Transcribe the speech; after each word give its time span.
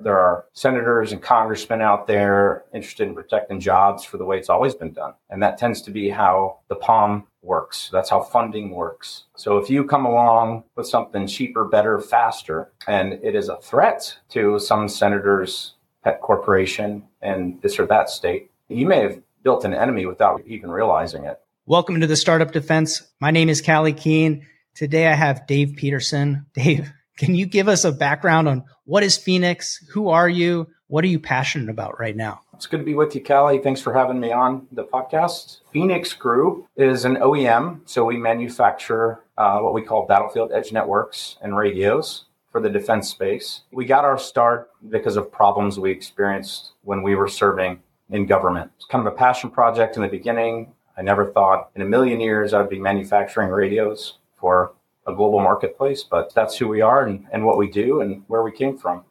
There 0.00 0.16
are 0.16 0.44
senators 0.52 1.10
and 1.10 1.20
congressmen 1.20 1.80
out 1.80 2.06
there 2.06 2.64
interested 2.72 3.08
in 3.08 3.16
protecting 3.16 3.58
jobs 3.58 4.04
for 4.04 4.16
the 4.16 4.24
way 4.24 4.38
it's 4.38 4.48
always 4.48 4.74
been 4.74 4.92
done. 4.92 5.14
And 5.28 5.42
that 5.42 5.58
tends 5.58 5.82
to 5.82 5.90
be 5.90 6.08
how 6.08 6.60
the 6.68 6.76
POM 6.76 7.26
works. 7.42 7.90
That's 7.92 8.10
how 8.10 8.22
funding 8.22 8.70
works. 8.70 9.24
So 9.36 9.58
if 9.58 9.68
you 9.68 9.84
come 9.84 10.06
along 10.06 10.62
with 10.76 10.86
something 10.86 11.26
cheaper, 11.26 11.64
better, 11.64 11.98
faster, 11.98 12.70
and 12.86 13.14
it 13.14 13.34
is 13.34 13.48
a 13.48 13.56
threat 13.56 14.16
to 14.30 14.60
some 14.60 14.88
senator's 14.88 15.74
pet 16.04 16.20
corporation 16.20 17.02
in 17.20 17.58
this 17.60 17.80
or 17.80 17.86
that 17.86 18.08
state, 18.08 18.52
you 18.68 18.86
may 18.86 19.00
have 19.00 19.20
built 19.42 19.64
an 19.64 19.74
enemy 19.74 20.06
without 20.06 20.42
even 20.46 20.70
realizing 20.70 21.24
it. 21.24 21.40
Welcome 21.66 22.00
to 22.00 22.06
the 22.06 22.16
Startup 22.16 22.52
Defense. 22.52 23.02
My 23.20 23.32
name 23.32 23.48
is 23.48 23.60
Callye 23.60 23.96
Keen. 23.96 24.46
Today 24.76 25.08
I 25.08 25.14
have 25.14 25.48
Dave 25.48 25.74
Peterson. 25.76 26.46
Dave, 26.54 26.92
can 27.18 27.34
you 27.34 27.46
give 27.46 27.68
us 27.68 27.84
a 27.84 27.92
background 27.92 28.48
on 28.48 28.64
what 28.84 29.02
is 29.02 29.18
Fenix? 29.18 29.84
Who 29.92 30.08
are 30.08 30.28
you? 30.28 30.68
What 30.86 31.04
are 31.04 31.08
you 31.08 31.18
passionate 31.18 31.68
about 31.68 32.00
right 32.00 32.16
now? 32.16 32.40
It's 32.54 32.66
good 32.66 32.78
to 32.78 32.84
be 32.84 32.94
with 32.94 33.14
you, 33.14 33.20
Callye. 33.22 33.62
Thanks 33.62 33.80
for 33.80 33.92
having 33.92 34.18
me 34.18 34.32
on 34.32 34.66
the 34.72 34.84
podcast. 34.84 35.58
Fenix 35.72 36.12
Group 36.12 36.66
is 36.76 37.04
an 37.04 37.16
OEM, 37.16 37.80
so 37.84 38.04
we 38.04 38.16
manufacture 38.16 39.20
uh, 39.36 39.60
what 39.60 39.74
we 39.74 39.82
call 39.82 40.06
battlefield 40.06 40.50
edge 40.52 40.72
networks 40.72 41.36
and 41.42 41.56
radios 41.56 42.24
for 42.50 42.60
the 42.60 42.70
defense 42.70 43.08
space. 43.08 43.62
We 43.70 43.84
got 43.84 44.04
our 44.04 44.18
start 44.18 44.70
because 44.88 45.16
of 45.16 45.30
problems 45.30 45.78
we 45.78 45.90
experienced 45.90 46.72
when 46.82 47.02
we 47.02 47.14
were 47.14 47.28
serving 47.28 47.80
in 48.10 48.26
government. 48.26 48.70
It's 48.76 48.86
kind 48.86 49.06
of 49.06 49.12
a 49.12 49.16
passion 49.16 49.50
project 49.50 49.96
in 49.96 50.02
the 50.02 50.08
beginning. 50.08 50.72
I 50.96 51.02
never 51.02 51.26
thought 51.26 51.70
in 51.76 51.82
a 51.82 51.84
million 51.84 52.20
years 52.20 52.54
I'd 52.54 52.68
be 52.70 52.80
manufacturing 52.80 53.50
radios 53.50 54.14
for 54.40 54.72
a 55.08 55.14
global 55.14 55.40
marketplace, 55.40 56.04
but 56.04 56.32
that's 56.34 56.56
who 56.56 56.68
we 56.68 56.80
are 56.80 57.04
and, 57.04 57.26
and 57.32 57.44
what 57.44 57.58
we 57.58 57.68
do 57.68 58.00
and 58.00 58.22
where 58.28 58.42
we 58.42 58.52
came 58.52 58.76
from. 58.76 59.04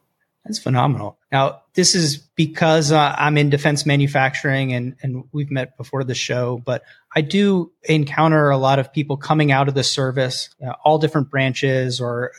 That's 0.44 0.58
phenomenal. 0.58 1.18
Now, 1.30 1.62
this 1.74 1.94
is 1.94 2.16
because 2.16 2.90
uh, 2.90 3.14
I'm 3.18 3.36
in 3.36 3.50
defense 3.50 3.84
manufacturing 3.84 4.72
and, 4.72 4.96
and 5.02 5.24
we've 5.32 5.50
met 5.50 5.76
before 5.76 6.04
the 6.04 6.14
show, 6.14 6.62
but 6.64 6.84
I 7.14 7.20
do 7.20 7.72
encounter 7.82 8.48
a 8.48 8.56
lot 8.56 8.78
of 8.78 8.92
people 8.92 9.18
coming 9.18 9.52
out 9.52 9.68
of 9.68 9.74
the 9.74 9.84
service, 9.84 10.48
all 10.84 10.98
different 10.98 11.30
branches 11.30 12.00
or 12.00 12.32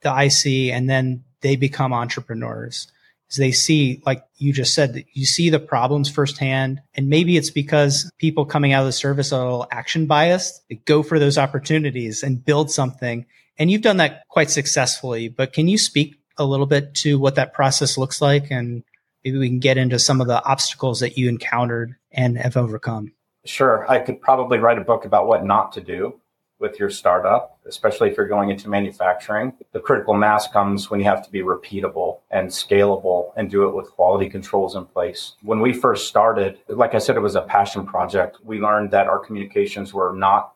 the 0.00 0.10
IC, 0.10 0.72
and 0.72 0.90
then 0.90 1.22
they 1.42 1.54
become 1.54 1.92
entrepreneurs 1.92 2.88
is 3.32 3.38
they 3.38 3.52
see, 3.52 4.02
like 4.04 4.24
you 4.36 4.52
just 4.52 4.74
said, 4.74 4.94
that 4.94 5.06
you 5.12 5.24
see 5.24 5.50
the 5.50 5.58
problems 5.58 6.10
firsthand. 6.10 6.80
And 6.94 7.08
maybe 7.08 7.36
it's 7.36 7.50
because 7.50 8.10
people 8.18 8.44
coming 8.44 8.72
out 8.72 8.80
of 8.80 8.86
the 8.86 8.92
service 8.92 9.32
are 9.32 9.40
a 9.40 9.44
little 9.44 9.68
action 9.70 10.06
biased. 10.06 10.62
They 10.68 10.76
go 10.76 11.02
for 11.02 11.18
those 11.18 11.38
opportunities 11.38 12.22
and 12.22 12.44
build 12.44 12.70
something. 12.70 13.26
And 13.58 13.70
you've 13.70 13.82
done 13.82 13.98
that 13.98 14.28
quite 14.28 14.50
successfully. 14.50 15.28
But 15.28 15.52
can 15.52 15.68
you 15.68 15.78
speak 15.78 16.16
a 16.38 16.44
little 16.44 16.66
bit 16.66 16.94
to 16.96 17.18
what 17.18 17.34
that 17.36 17.54
process 17.54 17.98
looks 17.98 18.20
like? 18.20 18.50
And 18.50 18.84
maybe 19.24 19.38
we 19.38 19.48
can 19.48 19.60
get 19.60 19.78
into 19.78 19.98
some 19.98 20.20
of 20.20 20.26
the 20.26 20.44
obstacles 20.44 21.00
that 21.00 21.16
you 21.16 21.28
encountered 21.28 21.96
and 22.10 22.38
have 22.38 22.56
overcome. 22.56 23.12
Sure. 23.44 23.90
I 23.90 23.98
could 23.98 24.20
probably 24.20 24.58
write 24.58 24.78
a 24.78 24.82
book 24.82 25.04
about 25.04 25.26
what 25.26 25.44
not 25.44 25.72
to 25.72 25.80
do 25.80 26.20
with 26.58 26.78
your 26.78 26.90
startup, 26.90 27.58
especially 27.66 28.08
if 28.10 28.16
you're 28.16 28.28
going 28.28 28.50
into 28.50 28.70
manufacturing. 28.70 29.52
The 29.72 29.80
critical 29.80 30.14
mass 30.14 30.46
comes 30.46 30.90
when 30.90 31.00
you 31.00 31.06
have 31.06 31.24
to 31.24 31.30
be 31.30 31.40
repeatable 31.40 32.20
and 32.32 32.48
scalable 32.48 33.32
and 33.36 33.50
do 33.50 33.68
it 33.68 33.74
with 33.74 33.90
quality 33.90 34.28
controls 34.28 34.74
in 34.74 34.86
place. 34.86 35.34
When 35.42 35.60
we 35.60 35.72
first 35.72 36.08
started, 36.08 36.58
like 36.68 36.94
I 36.94 36.98
said, 36.98 37.16
it 37.16 37.20
was 37.20 37.36
a 37.36 37.42
passion 37.42 37.86
project. 37.86 38.38
We 38.42 38.58
learned 38.58 38.90
that 38.92 39.06
our 39.06 39.18
communications 39.18 39.92
were 39.92 40.14
not 40.14 40.54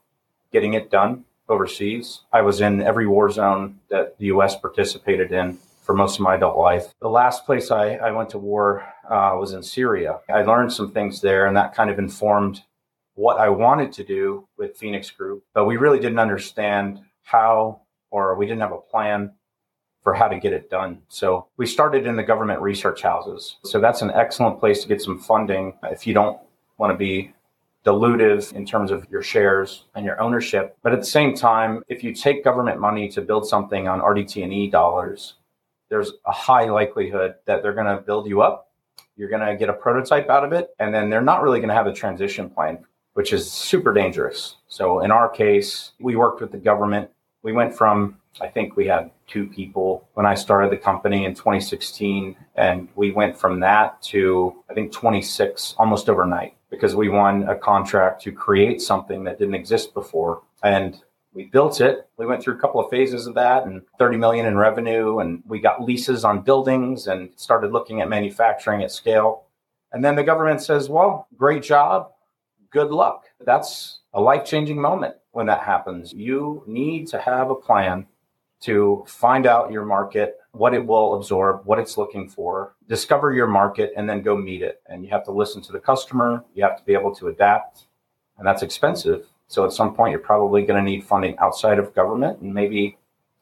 getting 0.53 0.75
it 0.75 0.91
done 0.91 1.25
overseas. 1.49 2.23
I 2.33 2.43
was 2.43 2.61
in 2.61 2.83
every 2.83 3.07
war 3.07 3.31
zone 3.31 3.79
that 3.91 4.19
the 4.19 4.27
US 4.27 4.59
participated 4.59 5.33
in 5.33 5.59
for 5.83 5.95
most 5.95 6.17
of 6.17 6.23
my 6.23 6.35
adult 6.35 6.57
life. 6.57 6.95
The 7.01 7.09
last 7.09 7.47
place 7.47 7.71
I, 7.71 7.95
I 7.97 8.11
went 8.11 8.31
to 8.31 8.39
war 8.39 8.83
uh, 9.09 9.37
was 9.39 9.53
in 9.53 9.63
Syria. 9.63 10.19
I 10.29 10.43
learned 10.43 10.73
some 10.73 10.91
things 10.91 11.21
there, 11.21 11.47
and 11.47 11.57
that 11.57 11.75
kind 11.75 11.91
of 11.91 11.99
informed 11.99 12.63
what 13.15 13.39
I 13.39 13.49
wanted 13.49 13.93
to 13.93 14.05
do 14.05 14.49
with 14.59 14.77
Fenix 14.77 15.11
Group, 15.11 15.45
but 15.55 15.65
we 15.65 15.77
really 15.77 16.01
didn't 16.01 16.19
understand 16.19 17.01
how 17.23 17.83
or 18.11 18.35
we 18.37 18.47
didn't 18.47 18.61
have 18.61 18.73
a 18.73 18.79
plan 18.79 19.33
for 20.07 20.15
how 20.15 20.29
to 20.29 20.39
get 20.39 20.53
it 20.53 20.71
done. 20.71 21.03
So 21.09 21.49
we 21.57 21.67
started 21.67 22.07
in 22.07 22.15
the 22.15 22.23
government 22.23 22.61
research 22.61 23.03
houses. 23.03 23.57
So 23.65 23.81
that's 23.81 24.03
an 24.03 24.13
excellent 24.13 24.61
place 24.61 24.81
to 24.83 24.89
get 24.89 25.03
some 25.03 25.19
funding 25.19 25.77
if 25.91 26.07
you 26.07 26.15
don't 26.15 26.39
want 26.79 26.93
to 26.93 26.97
be 26.97 27.35
dilutive 27.85 28.53
in 28.53 28.65
terms 28.65 28.93
of 28.93 29.05
your 29.11 29.21
shares 29.21 29.83
and 29.97 30.05
your 30.05 30.21
ownership. 30.21 30.77
But 30.85 30.93
at 30.93 31.01
the 31.01 31.07
same 31.07 31.35
time, 31.35 31.83
if 31.89 32.05
you 32.05 32.15
take 32.15 32.45
government 32.45 32.79
money 32.79 33.09
to 33.09 33.21
build 33.21 33.49
something 33.49 33.89
on 33.89 34.01
RDT&E 34.01 34.71
dollars, 34.71 35.35
there's 35.89 36.13
a 36.25 36.31
high 36.31 36.71
likelihood 36.71 37.35
that 37.47 37.65
they're 37.65 37.75
going 37.75 37.97
to 37.97 38.01
build 38.01 38.29
you 38.29 38.43
up. 38.43 38.71
You're 39.17 39.29
going 39.29 39.45
to 39.45 39.57
get 39.57 39.71
a 39.71 39.73
prototype 39.73 40.31
out 40.31 40.45
of 40.45 40.53
it, 40.53 40.69
and 40.79 40.95
then 40.95 41.11
they're 41.11 41.21
not 41.21 41.43
really 41.43 41.59
going 41.59 41.71
to 41.71 41.75
have 41.75 41.89
a 41.89 41.93
transition 41.93 42.49
plan 42.49 42.79
which 43.15 43.33
is 43.33 43.51
super 43.51 43.95
dangerous. 43.95 44.57
So 44.69 45.01
in 45.01 45.11
our 45.11 45.27
case, 45.27 45.93
we 45.99 46.17
worked 46.17 46.43
with 46.43 46.53
the 46.53 46.59
government. 46.59 47.09
We 47.43 47.55
went 47.55 47.75
from, 47.75 48.19
I 48.43 48.47
think 48.47 48.77
we 48.77 48.87
had 48.87 49.11
two 49.27 49.47
people 49.47 50.09
when 50.15 50.27
I 50.27 50.35
started 50.35 50.71
the 50.71 50.77
company 50.77 51.25
in 51.25 51.35
2016. 51.35 52.37
And 52.55 52.89
we 52.95 53.13
went 53.13 53.37
from 53.37 53.61
that 53.61 54.03
to, 54.03 54.63
I 54.71 54.75
think, 54.75 54.93
26 54.93 55.75
almost 55.79 56.09
overnight 56.09 56.57
because 56.71 56.95
we 56.95 57.09
won 57.09 57.49
a 57.49 57.57
contract 57.57 58.23
to 58.23 58.33
create 58.33 58.81
something 58.81 59.25
that 59.25 59.39
didn't 59.39 59.55
exist 59.55 59.95
before. 59.95 60.43
And 60.63 61.01
we 61.33 61.45
built 61.45 61.81
it. 61.81 62.09
We 62.17 62.27
went 62.27 62.43
through 62.43 62.55
a 62.55 62.61
couple 62.61 62.81
of 62.81 62.91
phases 62.91 63.27
of 63.27 63.35
that 63.35 63.65
and 63.65 63.83
30 63.99 64.17
million 64.17 64.47
in 64.47 64.57
revenue. 64.57 65.19
And 65.19 65.43
we 65.47 65.61
got 65.61 65.83
leases 65.83 66.25
on 66.25 66.43
buildings 66.43 67.07
and 67.07 67.31
started 67.37 67.73
looking 67.73 68.01
at 68.01 68.09
manufacturing 68.09 68.83
at 68.83 68.91
scale. 68.91 69.45
And 69.93 70.05
then 70.05 70.17
the 70.17 70.25
government 70.25 70.63
says, 70.63 70.89
well, 70.89 71.29
great 71.37 71.63
job 71.63 72.11
good 72.77 72.91
luck. 72.91 73.25
That's 73.41 74.01
a 74.13 74.21
life 74.21 74.45
changing 74.45 74.79
moment 74.79 75.15
when 75.33 75.47
that 75.47 75.63
happens. 75.63 76.13
You 76.13 76.63
need 76.67 77.09
to 77.09 77.19
have 77.19 77.51
a 77.51 77.55
plan 77.55 78.07
to 78.61 79.05
find 79.07 79.47
out 79.47 79.71
your 79.71 79.85
market, 79.85 80.39
what 80.53 80.75
it 80.75 80.85
will 80.85 81.15
absorb, 81.15 81.61
what 81.65 81.79
it's 81.79 81.99
looking 81.99 82.29
for, 82.29 82.75
discover 82.89 83.33
your 83.33 83.47
market, 83.47 83.93
and 83.97 84.09
then 84.09 84.23
go 84.23 84.37
meet 84.37 84.63
it. 84.63 84.81
And 84.87 85.05
you 85.05 85.11
have 85.11 85.25
to 85.25 85.33
listen 85.33 85.63
to 85.63 85.73
the 85.73 85.79
customer. 85.79 86.45
You 86.55 86.65
have 86.65 86.79
to 86.79 86.85
be 86.85 86.95
able 86.95 87.15
to 87.17 87.29
adapt, 87.29 87.87
and 88.39 88.47
that's 88.47 88.63
expensive. 88.63 89.27
So 89.49 89.65
at 89.65 89.73
some 89.73 89.95
point, 89.95 90.11
you're 90.11 90.21
probably 90.21 90.63
going 90.65 90.83
to 90.83 90.91
need 90.91 91.05
funding 91.05 91.39
outside 91.39 91.79
of 91.79 91.95
government. 91.95 92.41
And 92.41 92.53
maybe 92.53 92.99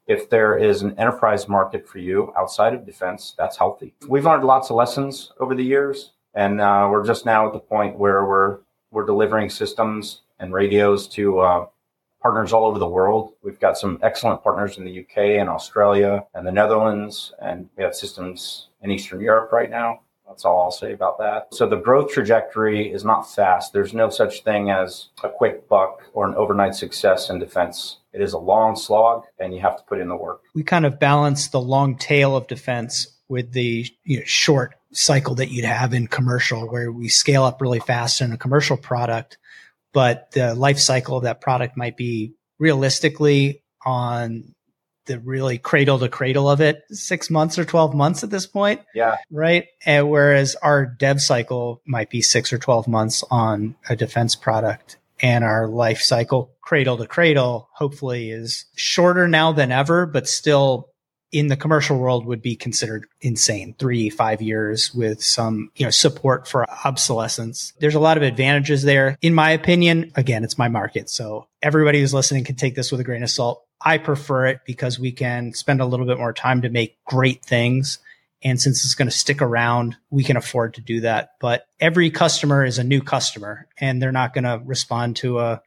if 0.07 0.29
there 0.29 0.59
is 0.59 0.83
an 0.83 0.99
enterprise 0.99 1.49
market 1.49 1.89
for 1.89 1.99
you 1.99 2.33
outside 2.37 2.75
of 2.75 2.85
defense, 2.85 3.35
that's 3.39 3.57
healthy. 3.57 3.95
We've 4.09 4.25
learned 4.25 4.45
lots 4.45 4.69
of 4.71 4.77
lessons 4.77 5.33
over 5.41 5.55
the 5.55 5.65
years. 5.65 6.13
And 6.35 6.61
uh, 6.61 6.89
we're 6.91 7.07
just 7.07 7.25
now 7.25 7.47
at 7.47 7.53
the 7.53 7.61
point 7.61 7.97
where 7.97 8.25
we're 8.25 8.59
we're 8.91 9.07
delivering 9.07 9.51
systems 9.51 10.23
and 10.39 10.53
radios 10.53 11.09
to 11.09 11.41
uh, 11.41 11.67
partners 12.25 12.55
all 12.55 12.65
over 12.65 12.79
the 12.79 12.89
world. 12.89 13.35
We've 13.43 13.61
got 13.61 13.77
some 13.77 13.99
excellent 14.03 14.43
partners 14.43 14.79
in 14.79 14.87
the 14.87 15.01
UK 15.01 15.39
and 15.39 15.51
Australia 15.51 16.25
and 16.33 16.47
the 16.47 16.53
Netherlands, 16.53 17.35
and 17.39 17.69
we 17.77 17.85
have 17.85 17.95
systems 17.95 18.69
in 18.81 18.91
Eastern 18.91 19.21
Europe 19.21 19.53
right 19.53 19.69
now. 19.69 20.01
That's 20.27 20.47
all 20.47 20.63
I'll 20.63 20.71
say 20.71 20.95
about 20.95 21.19
that. 21.19 21.49
So 21.53 21.69
the 21.69 21.77
growth 21.77 22.11
trajectory 22.11 22.91
is 22.91 23.05
not 23.05 23.31
fast. 23.31 23.75
There's 23.75 23.93
no 23.93 24.09
such 24.09 24.43
thing 24.43 24.71
as 24.71 25.09
a 25.23 25.29
quick 25.29 25.69
buck 25.69 26.03
or 26.15 26.27
an 26.27 26.35
overnight 26.35 26.75
success 26.75 27.29
in 27.29 27.41
defense. 27.41 27.99
It 28.15 28.23
is 28.23 28.33
a 28.33 28.39
long 28.39 28.75
slog 28.75 29.25
and 29.39 29.53
you 29.53 29.61
have 29.61 29.77
to 29.77 29.83
put 29.85 30.01
in 30.01 30.09
the 30.09 30.17
work. 30.17 30.41
We 30.55 30.63
kind 30.63 30.87
of 30.87 30.99
balance 30.99 31.49
the 31.49 31.61
long 31.61 31.99
tail 31.99 32.39
of 32.39 32.47
defense 32.47 33.07
with 33.29 33.53
the 33.53 33.87
you 34.05 34.21
know, 34.21 34.25
short 34.25 34.77
cycle 34.93 35.35
that 35.35 35.51
you'd 35.51 35.67
have 35.67 35.93
in 35.93 36.07
commercial 36.07 36.71
where 36.71 36.91
we 36.91 37.09
scale 37.09 37.45
up 37.45 37.61
really 37.61 37.81
fast 37.81 38.23
in 38.23 38.33
a 38.33 38.39
commercial 38.39 38.79
product, 38.79 39.37
but 39.95 40.31
the 40.33 40.55
life 40.55 40.79
cycle 40.79 41.17
of 41.17 41.23
that 41.23 41.41
product 41.41 41.77
might 41.77 41.97
be 41.97 42.35
realistically 42.59 43.63
on 43.87 44.55
the 45.07 45.19
really 45.21 45.59
cradle 45.59 45.99
to 45.99 46.09
cradle 46.09 46.49
of 46.49 46.61
it, 46.61 46.83
six 46.91 47.31
months 47.31 47.59
or 47.59 47.65
12 47.65 47.95
months 47.95 48.25
at 48.25 48.31
this 48.31 48.47
point. 48.47 48.81
Yeah. 48.95 49.17
Right. 49.31 49.67
And 49.85 50.11
whereas 50.11 50.57
our 50.57 50.87
dev 50.87 51.21
cycle 51.21 51.83
might 51.87 52.11
be 52.11 52.23
six 52.23 52.53
or 52.53 52.59
12 52.59 52.89
months 52.89 53.23
on 53.31 53.77
a 53.89 53.97
defense 53.97 54.35
product 54.35 54.99
and 55.21 55.45
our 55.45 55.69
life 55.69 56.01
cycle 56.01 56.53
cradle 56.61 56.97
to 56.97 57.07
cradle 57.07 57.69
hopefully 57.75 58.31
is 58.31 58.65
shorter 58.75 59.29
now 59.29 59.53
than 59.53 59.71
ever, 59.71 60.07
but 60.07 60.27
still 60.27 60.89
in 61.35 61.49
the 61.49 61.57
commercial 61.57 61.99
world 61.99 62.25
would 62.27 62.41
be 62.41 62.55
considered 62.55 63.09
insane. 63.21 63.75
Three 63.77 64.09
five 64.09 64.41
years 64.41 64.95
with 64.95 65.21
some 65.21 65.73
you 65.75 65.85
know 65.85 65.91
support 65.91 66.47
for 66.47 66.65
obsolescence. 66.85 67.73
There's 67.81 67.97
a 67.97 68.01
lot 68.01 68.17
of 68.17 68.23
advantages 68.23 68.85
there. 68.85 69.19
In 69.21 69.35
my 69.35 69.51
opinion 69.51 70.13
again 70.15 70.45
it's 70.45 70.57
my 70.57 70.69
market. 70.69 71.11
So 71.11 71.49
everybody 71.61 72.01
who's 72.01 72.15
listening 72.15 72.45
can 72.45 72.55
take 72.55 72.77
this 72.77 72.93
with 72.93 73.01
a 73.01 73.05
grain 73.05 73.25
of 73.25 73.31
salt. 73.31 73.65
I 73.85 73.99
prefer 73.99 74.47
it 74.47 74.61
because 74.65 75.01
we 75.01 75.11
can 75.11 75.53
spend 75.55 75.81
a 75.81 75.87
little 75.87 76.07
bit 76.07 76.19
more 76.19 76.33
time 76.33 76.63
to 76.63 76.71
make 76.71 76.97
great 77.05 77.45
things. 77.45 77.99
And 78.45 78.61
since 78.61 78.85
it's 78.85 78.95
going 78.95 79.11
to 79.11 79.17
stick 79.17 79.43
around 79.43 79.97
we 80.11 80.23
can 80.23 80.37
afford 80.37 80.75
to 80.75 80.81
do 80.81 81.01
that. 81.01 81.31
But 81.41 81.67
every 81.81 82.11
customer 82.11 82.65
is 82.65 82.79
a 82.79 82.85
new 82.85 83.03
customer 83.03 83.67
and 83.81 84.01
they're 84.01 84.13
not 84.13 84.35
going 84.35 84.45
to 84.45 84.63
respond 84.65 85.17
to 85.17 85.41
a 85.41 85.63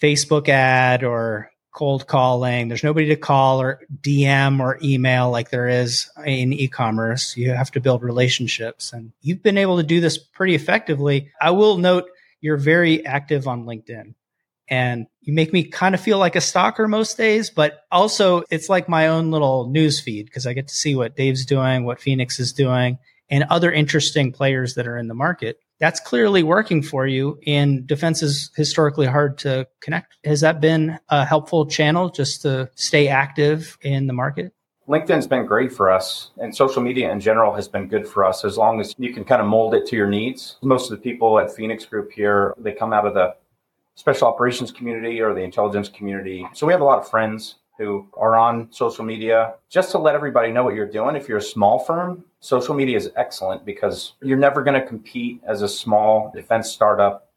facebook 0.00 0.48
ad 0.48 1.02
or 1.02 1.50
cold 1.78 2.08
calling. 2.08 2.66
There's 2.66 2.82
nobody 2.82 3.06
to 3.06 3.16
call 3.16 3.62
or 3.62 3.80
DM 4.00 4.58
or 4.58 4.80
email 4.82 5.30
like 5.30 5.50
there 5.50 5.68
is 5.68 6.10
in 6.26 6.52
e-commerce. 6.52 7.36
You 7.36 7.52
have 7.52 7.70
to 7.70 7.80
build 7.80 8.02
relationships 8.02 8.92
and 8.92 9.12
you've 9.22 9.44
been 9.44 9.56
able 9.56 9.76
to 9.76 9.84
do 9.84 10.00
this 10.00 10.18
pretty 10.18 10.56
effectively. 10.56 11.30
I 11.40 11.52
will 11.52 11.78
note 11.78 12.08
you're 12.40 12.56
very 12.56 13.06
active 13.06 13.46
on 13.46 13.64
LinkedIn 13.64 14.14
and 14.68 15.06
you 15.20 15.32
make 15.32 15.52
me 15.52 15.62
kind 15.62 15.94
of 15.94 16.00
feel 16.00 16.18
like 16.18 16.34
a 16.34 16.40
stalker 16.40 16.88
most 16.88 17.16
days, 17.16 17.48
but 17.48 17.84
also 17.92 18.42
it's 18.50 18.68
like 18.68 18.88
my 18.88 19.06
own 19.06 19.30
little 19.30 19.70
news 19.70 20.00
feed 20.00 20.26
because 20.26 20.48
I 20.48 20.54
get 20.54 20.66
to 20.66 20.74
see 20.74 20.96
what 20.96 21.14
Dave's 21.14 21.46
doing, 21.46 21.84
what 21.84 22.00
Fenix 22.00 22.40
is 22.40 22.52
doing 22.52 22.98
and 23.30 23.44
other 23.50 23.70
interesting 23.70 24.32
players 24.32 24.74
that 24.74 24.88
are 24.88 24.98
in 24.98 25.06
the 25.06 25.14
market 25.14 25.60
that's 25.78 26.00
clearly 26.00 26.42
working 26.42 26.82
for 26.82 27.06
you 27.06 27.38
and 27.46 27.86
defense 27.86 28.22
is 28.22 28.50
historically 28.56 29.06
hard 29.06 29.38
to 29.38 29.66
connect. 29.80 30.16
Has 30.24 30.40
that 30.40 30.60
been 30.60 30.98
a 31.08 31.24
helpful 31.24 31.66
channel 31.66 32.10
just 32.10 32.42
to 32.42 32.70
stay 32.74 33.08
active 33.08 33.78
in 33.82 34.06
the 34.06 34.12
market? 34.12 34.52
Linkedin's 34.88 35.26
been 35.26 35.44
great 35.44 35.72
for 35.72 35.90
us 35.90 36.30
and 36.38 36.54
social 36.54 36.82
media 36.82 37.12
in 37.12 37.20
general 37.20 37.54
has 37.54 37.68
been 37.68 37.88
good 37.88 38.08
for 38.08 38.24
us 38.24 38.44
as 38.44 38.56
long 38.56 38.80
as 38.80 38.94
you 38.98 39.12
can 39.12 39.24
kind 39.24 39.40
of 39.40 39.46
mold 39.46 39.74
it 39.74 39.86
to 39.86 39.96
your 39.96 40.08
needs. 40.08 40.56
Most 40.62 40.90
of 40.90 40.96
the 40.96 41.02
people 41.02 41.38
at 41.38 41.54
fenix 41.54 41.84
group 41.84 42.10
here 42.10 42.54
they 42.58 42.72
come 42.72 42.92
out 42.92 43.06
of 43.06 43.14
the 43.14 43.34
special 43.94 44.28
operations 44.28 44.72
community 44.72 45.20
or 45.20 45.34
the 45.34 45.42
intelligence 45.42 45.88
community 45.88 46.46
so 46.54 46.66
we 46.66 46.72
have 46.72 46.80
a 46.80 46.84
lot 46.84 46.98
of 46.98 47.08
friends 47.08 47.56
who 47.78 48.08
are 48.14 48.36
on 48.36 48.68
social 48.72 49.04
media 49.04 49.54
just 49.70 49.92
to 49.92 49.98
let 49.98 50.14
everybody 50.14 50.50
know 50.50 50.64
what 50.64 50.74
you're 50.74 50.90
doing. 50.90 51.14
If 51.14 51.28
you're 51.28 51.38
a 51.38 51.42
small 51.42 51.78
firm, 51.78 52.24
social 52.40 52.74
media 52.74 52.96
is 52.96 53.10
excellent 53.16 53.64
because 53.64 54.14
you're 54.20 54.36
never 54.36 54.62
going 54.62 54.78
to 54.78 54.86
compete 54.86 55.40
as 55.46 55.62
a 55.62 55.68
small 55.68 56.32
defense 56.34 56.70
startup 56.70 57.30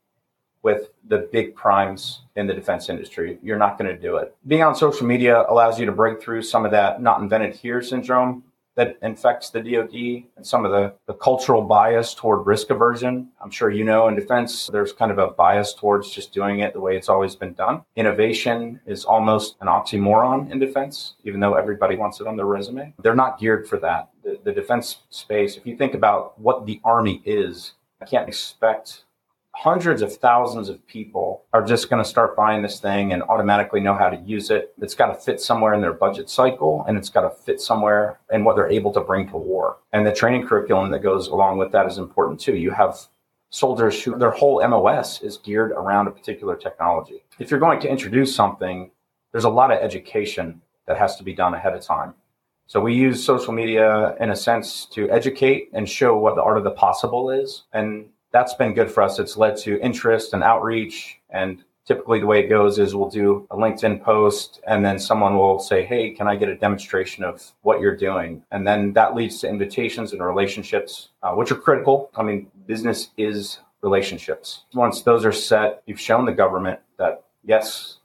with 0.64 0.90
the 1.08 1.30
big 1.32 1.56
primes 1.56 2.22
in 2.36 2.48
the 2.48 2.54
defense 2.54 2.90
industry. 2.90 3.38
You're 3.42 3.58
not 3.58 3.78
going 3.78 3.96
to 3.96 4.00
do 4.00 4.18
it. 4.18 4.36
Being 4.48 4.64
on 4.64 4.76
social 4.76 5.08
media 5.08 5.44
allows 5.48 5.80
you 5.80 5.86
to 5.86 5.92
break 5.92 6.22
through 6.22 6.42
some 6.44 6.66
of 6.66 6.72
that 6.72 7.02
not 7.02 7.22
invented 7.22 7.56
here 7.56 7.82
syndrome 7.82 8.44
that 8.76 8.98
infects 9.02 9.50
the 9.50 9.60
DoD 9.60 10.24
and 10.38 10.46
some 10.46 10.66
of 10.66 10.72
the, 10.72 10.94
the 11.06 11.14
cultural 11.14 11.62
bias 11.62 12.14
toward 12.14 12.48
risk 12.48 12.70
aversion. 12.70 13.30
I'm 13.42 13.52
sure 13.52 13.70
you 13.70 13.84
know 13.84 14.08
in 14.08 14.16
defense, 14.16 14.68
there's 14.72 14.94
kind 14.94 15.12
of 15.12 15.18
a 15.18 15.28
bias 15.28 15.74
towards 15.74 16.10
just 16.10 16.34
doing 16.34 16.60
it 16.60 16.74
the 16.74 16.80
way 16.80 16.96
it's 16.96 17.10
always 17.10 17.36
been 17.36 17.54
done. 17.54 17.82
Innovation 17.96 18.80
is 18.86 19.04
almost 19.04 19.58
an 19.62 19.68
oxymoron 19.68 20.52
in 20.52 20.60
defense, 20.60 21.16
even 21.24 21.40
though 21.40 21.56
everybody 21.56 21.96
wants 21.96 22.22
it 22.22 22.28
on 22.28 22.38
their 22.38 22.46
resume. 22.46 22.94
They're 23.02 23.16
not 23.16 23.40
geared 23.40 23.68
for 23.68 23.78
that. 23.80 24.10
The, 24.24 24.40
the 24.44 24.52
defense 24.54 24.98
space, 25.10 25.58
if 25.58 25.66
you 25.66 25.76
think 25.76 25.94
about 25.94 26.40
what 26.40 26.66
the 26.66 26.80
Army 26.84 27.22
is, 27.26 27.74
I 28.02 28.06
can't 28.06 28.28
expect 28.28 29.04
hundreds 29.54 30.02
of 30.02 30.16
thousands 30.16 30.70
of 30.70 30.86
people 30.88 31.44
are 31.54 31.64
just 31.64 31.90
going 31.90 32.02
to 32.02 32.10
start 32.10 32.36
buying 32.36 32.62
this 32.62 32.80
thing 32.80 33.14
and 33.14 33.22
automatically 33.24 33.80
know 33.80 33.94
how 33.94 34.10
to 34.10 34.18
use 34.22 34.50
it. 34.50 34.74
It's 34.82 34.96
got 34.96 35.08
to 35.08 35.16
fit 35.16 35.42
somewhere 35.42 35.74
in 35.74 35.82
their 35.82 35.94
budget 35.94 36.30
cycle 36.30 36.86
and 36.88 36.98
it's 36.98 37.10
got 37.10 37.22
to 37.22 37.30
fit 37.30 37.60
somewhere 37.60 38.20
in 38.32 38.44
what 38.44 38.56
they're 38.56 38.70
able 38.70 38.92
to 38.94 39.02
bring 39.02 39.28
to 39.30 39.38
war. 39.38 39.78
And 39.92 40.06
the 40.06 40.14
training 40.14 40.48
curriculum 40.48 40.90
that 40.92 41.00
goes 41.00 41.28
along 41.28 41.58
with 41.58 41.72
that 41.74 41.86
is 41.86 41.98
important 41.98 42.40
too. 42.40 42.56
You 42.56 42.72
have 42.72 42.98
soldiers 43.50 44.02
who 44.02 44.18
their 44.18 44.32
whole 44.32 44.66
MOS 44.68 45.22
is 45.22 45.38
geared 45.38 45.72
around 45.72 46.08
a 46.08 46.12
particular 46.12 46.56
technology. 46.56 47.24
If 47.38 47.52
you're 47.52 47.60
going 47.60 47.82
to 47.82 47.90
introduce 47.90 48.34
something, 48.34 48.90
there's 49.32 49.44
a 49.44 49.50
lot 49.50 49.72
of 49.72 49.80
education 49.80 50.62
that 50.88 50.98
has 50.98 51.18
to 51.18 51.24
be 51.24 51.34
done 51.34 51.54
ahead 51.54 51.74
of 51.74 51.82
time. 51.82 52.14
So 52.68 52.80
we 52.80 52.94
use 52.94 53.24
social 53.24 53.52
media 53.52 54.16
in 54.22 54.32
a 54.32 54.36
sense 54.36 54.86
to 54.94 55.10
educate 55.12 55.70
and 55.74 55.90
show 55.90 56.18
what 56.18 56.36
the 56.36 56.42
art 56.42 56.58
of 56.58 56.64
the 56.64 56.72
possible 56.72 57.30
is. 57.30 57.64
And 57.74 58.08
that's 58.32 58.54
been 58.54 58.74
good 58.74 58.92
for 58.92 59.04
us. 59.04 59.20
It's 59.20 59.38
led 59.38 59.58
to 59.58 59.80
interest 59.82 60.34
and 60.34 60.44
outreach. 60.44 61.20
And 61.30 61.64
typically 61.86 62.20
the 62.20 62.26
way 62.26 62.40
it 62.40 62.48
goes 62.48 62.80
is 62.80 62.96
we'll 62.96 63.10
do 63.10 63.48
a 63.52 63.56
LinkedIn 63.56 64.02
post 64.02 64.62
and 64.68 64.84
then 64.84 65.00
someone 65.00 65.38
will 65.38 65.60
say, 65.60 65.84
Hey, 65.84 66.12
can 66.12 66.28
I 66.28 66.36
get 66.36 66.50
a 66.50 66.56
demonstration 66.56 67.24
of 67.24 67.52
what 67.62 67.82
you're 67.82 67.96
doing? 67.96 68.44
And 68.52 68.66
then 68.66 68.94
that 68.94 69.16
leads 69.16 69.40
to 69.40 69.50
invitations 69.50 70.14
and 70.14 70.24
relationships, 70.24 71.10
uh, 71.24 71.34
which 71.34 71.52
are 71.52 71.56
critical. 71.56 72.10
I 72.16 72.24
mean, 72.24 72.50
business 72.66 73.10
is 73.18 73.60
relationships. 73.82 74.64
Once 74.74 75.02
those 75.02 75.26
are 75.26 75.32
set, 75.32 75.82
you've 75.86 76.00
shown 76.00 76.26
the 76.26 76.32
government 76.32 76.80
that 76.98 77.24
yes, 77.44 77.98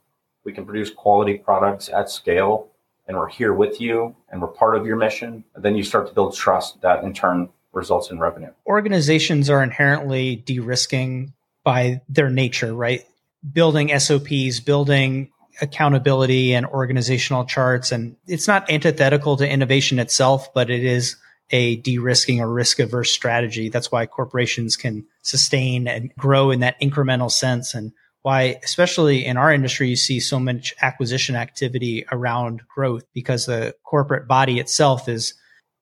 we 0.43 0.51
can 0.51 0.65
produce 0.65 0.89
quality 0.89 1.37
products 1.37 1.89
at 1.89 2.09
scale 2.09 2.69
and 3.07 3.15
we're 3.15 3.29
here 3.29 3.53
with 3.53 3.79
you 3.79 4.15
and 4.29 4.41
we're 4.41 4.47
part 4.47 4.75
of 4.75 4.85
your 4.85 4.97
mission. 4.97 5.43
And 5.55 5.63
then 5.63 5.75
you 5.75 5.83
start 5.83 6.07
to 6.07 6.13
build 6.13 6.35
trust 6.35 6.81
that 6.81 7.03
in 7.03 7.13
turn 7.13 7.49
results 7.77 8.11
in 8.11 8.19
revenue. 8.19 8.51
Organizations 8.65 9.49
are 9.49 9.63
inherently 9.63 10.35
de 10.35 10.59
risking 10.59 11.33
by 11.63 12.01
their 12.09 12.29
nature, 12.29 12.73
right? 12.73 13.05
Building 13.53 13.97
SOPs, 13.97 14.59
building 14.59 15.31
accountability 15.61 16.53
and 16.53 16.65
organizational 16.65 17.45
charts. 17.45 17.91
And 17.91 18.15
it's 18.27 18.47
not 18.47 18.69
antithetical 18.69 19.37
to 19.37 19.49
innovation 19.49 19.99
itself, 19.99 20.53
but 20.53 20.69
it 20.69 20.83
is 20.83 21.15
a 21.49 21.77
de 21.77 21.97
risking 21.97 22.41
or 22.41 22.51
risk 22.51 22.79
averse 22.79 23.11
strategy. 23.11 23.69
That's 23.69 23.91
why 23.91 24.05
corporations 24.05 24.75
can 24.75 25.05
sustain 25.21 25.87
and 25.87 26.13
grow 26.15 26.51
in 26.51 26.59
that 26.59 26.79
incremental 26.81 27.31
sense. 27.31 27.73
And 27.73 27.93
why, 28.21 28.59
especially 28.63 29.25
in 29.25 29.37
our 29.37 29.53
industry, 29.53 29.89
you 29.89 29.95
see 29.95 30.19
so 30.19 30.39
much 30.39 30.73
acquisition 30.81 31.35
activity 31.35 32.05
around 32.11 32.61
growth 32.67 33.05
because 33.13 33.45
the 33.45 33.73
corporate 33.83 34.27
body 34.27 34.59
itself 34.59 35.07
is 35.07 35.33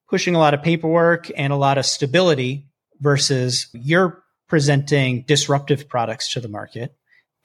pushing 0.09 0.35
a 0.35 0.39
lot 0.39 0.53
of 0.53 0.61
paperwork 0.61 1.29
and 1.35 1.51
a 1.51 1.57
lot 1.57 1.77
of 1.77 1.85
stability 1.85 2.67
versus 2.99 3.67
you're 3.73 4.23
presenting 4.47 5.23
disruptive 5.23 5.89
products 5.89 6.33
to 6.33 6.39
the 6.39 6.47
market. 6.47 6.95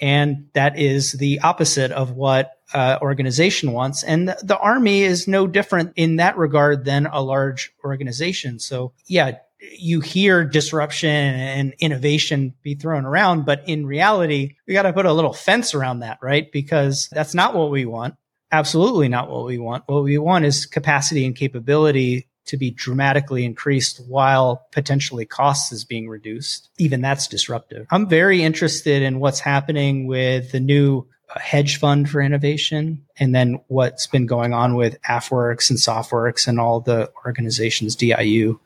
And 0.00 0.48
that 0.54 0.78
is 0.78 1.12
the 1.12 1.40
opposite 1.40 1.92
of 1.92 2.12
what 2.12 2.52
uh, 2.72 2.98
organization 3.02 3.72
wants. 3.72 4.02
And 4.02 4.28
the, 4.28 4.38
the 4.42 4.58
army 4.58 5.02
is 5.02 5.28
no 5.28 5.46
different 5.46 5.92
in 5.96 6.16
that 6.16 6.38
regard 6.38 6.84
than 6.84 7.06
a 7.06 7.20
large 7.20 7.72
organization. 7.84 8.58
So 8.58 8.92
yeah, 9.06 9.38
you 9.78 10.00
hear 10.00 10.44
disruption 10.44 11.10
and 11.10 11.74
innovation 11.80 12.54
be 12.62 12.74
thrown 12.74 13.04
around, 13.04 13.44
but 13.44 13.62
in 13.66 13.84
reality, 13.84 14.56
we 14.66 14.72
got 14.72 14.82
to 14.82 14.92
put 14.92 15.04
a 15.04 15.12
little 15.12 15.34
fence 15.34 15.74
around 15.74 16.00
that, 16.00 16.18
right? 16.22 16.50
Because 16.50 17.08
that's 17.12 17.34
not 17.34 17.54
what 17.54 17.70
we 17.70 17.84
want. 17.84 18.14
Absolutely 18.52 19.08
not 19.08 19.30
what 19.30 19.44
we 19.44 19.58
want. 19.58 19.84
What 19.86 20.02
we 20.02 20.16
want 20.16 20.44
is 20.46 20.64
capacity 20.64 21.26
and 21.26 21.36
capability 21.36 22.29
to 22.46 22.56
be 22.56 22.70
dramatically 22.70 23.44
increased 23.44 24.00
while 24.08 24.66
potentially 24.72 25.24
costs 25.24 25.72
is 25.72 25.84
being 25.84 26.08
reduced. 26.08 26.70
Even 26.78 27.00
that's 27.00 27.26
disruptive. 27.26 27.86
I'm 27.90 28.08
very 28.08 28.42
interested 28.42 29.02
in 29.02 29.20
what's 29.20 29.40
happening 29.40 30.06
with 30.06 30.52
the 30.52 30.60
new 30.60 31.06
uh, 31.34 31.38
hedge 31.38 31.78
fund 31.78 32.10
for 32.10 32.20
innovation 32.20 33.04
and 33.18 33.34
then 33.34 33.60
what's 33.68 34.06
been 34.06 34.26
going 34.26 34.52
on 34.52 34.74
with 34.74 35.00
AFWERX 35.02 35.70
and 35.70 35.78
SOFWERX 35.78 36.48
and 36.48 36.58
all 36.58 36.80
the 36.80 37.10
organizations, 37.24 37.94
DIU. 37.94 38.58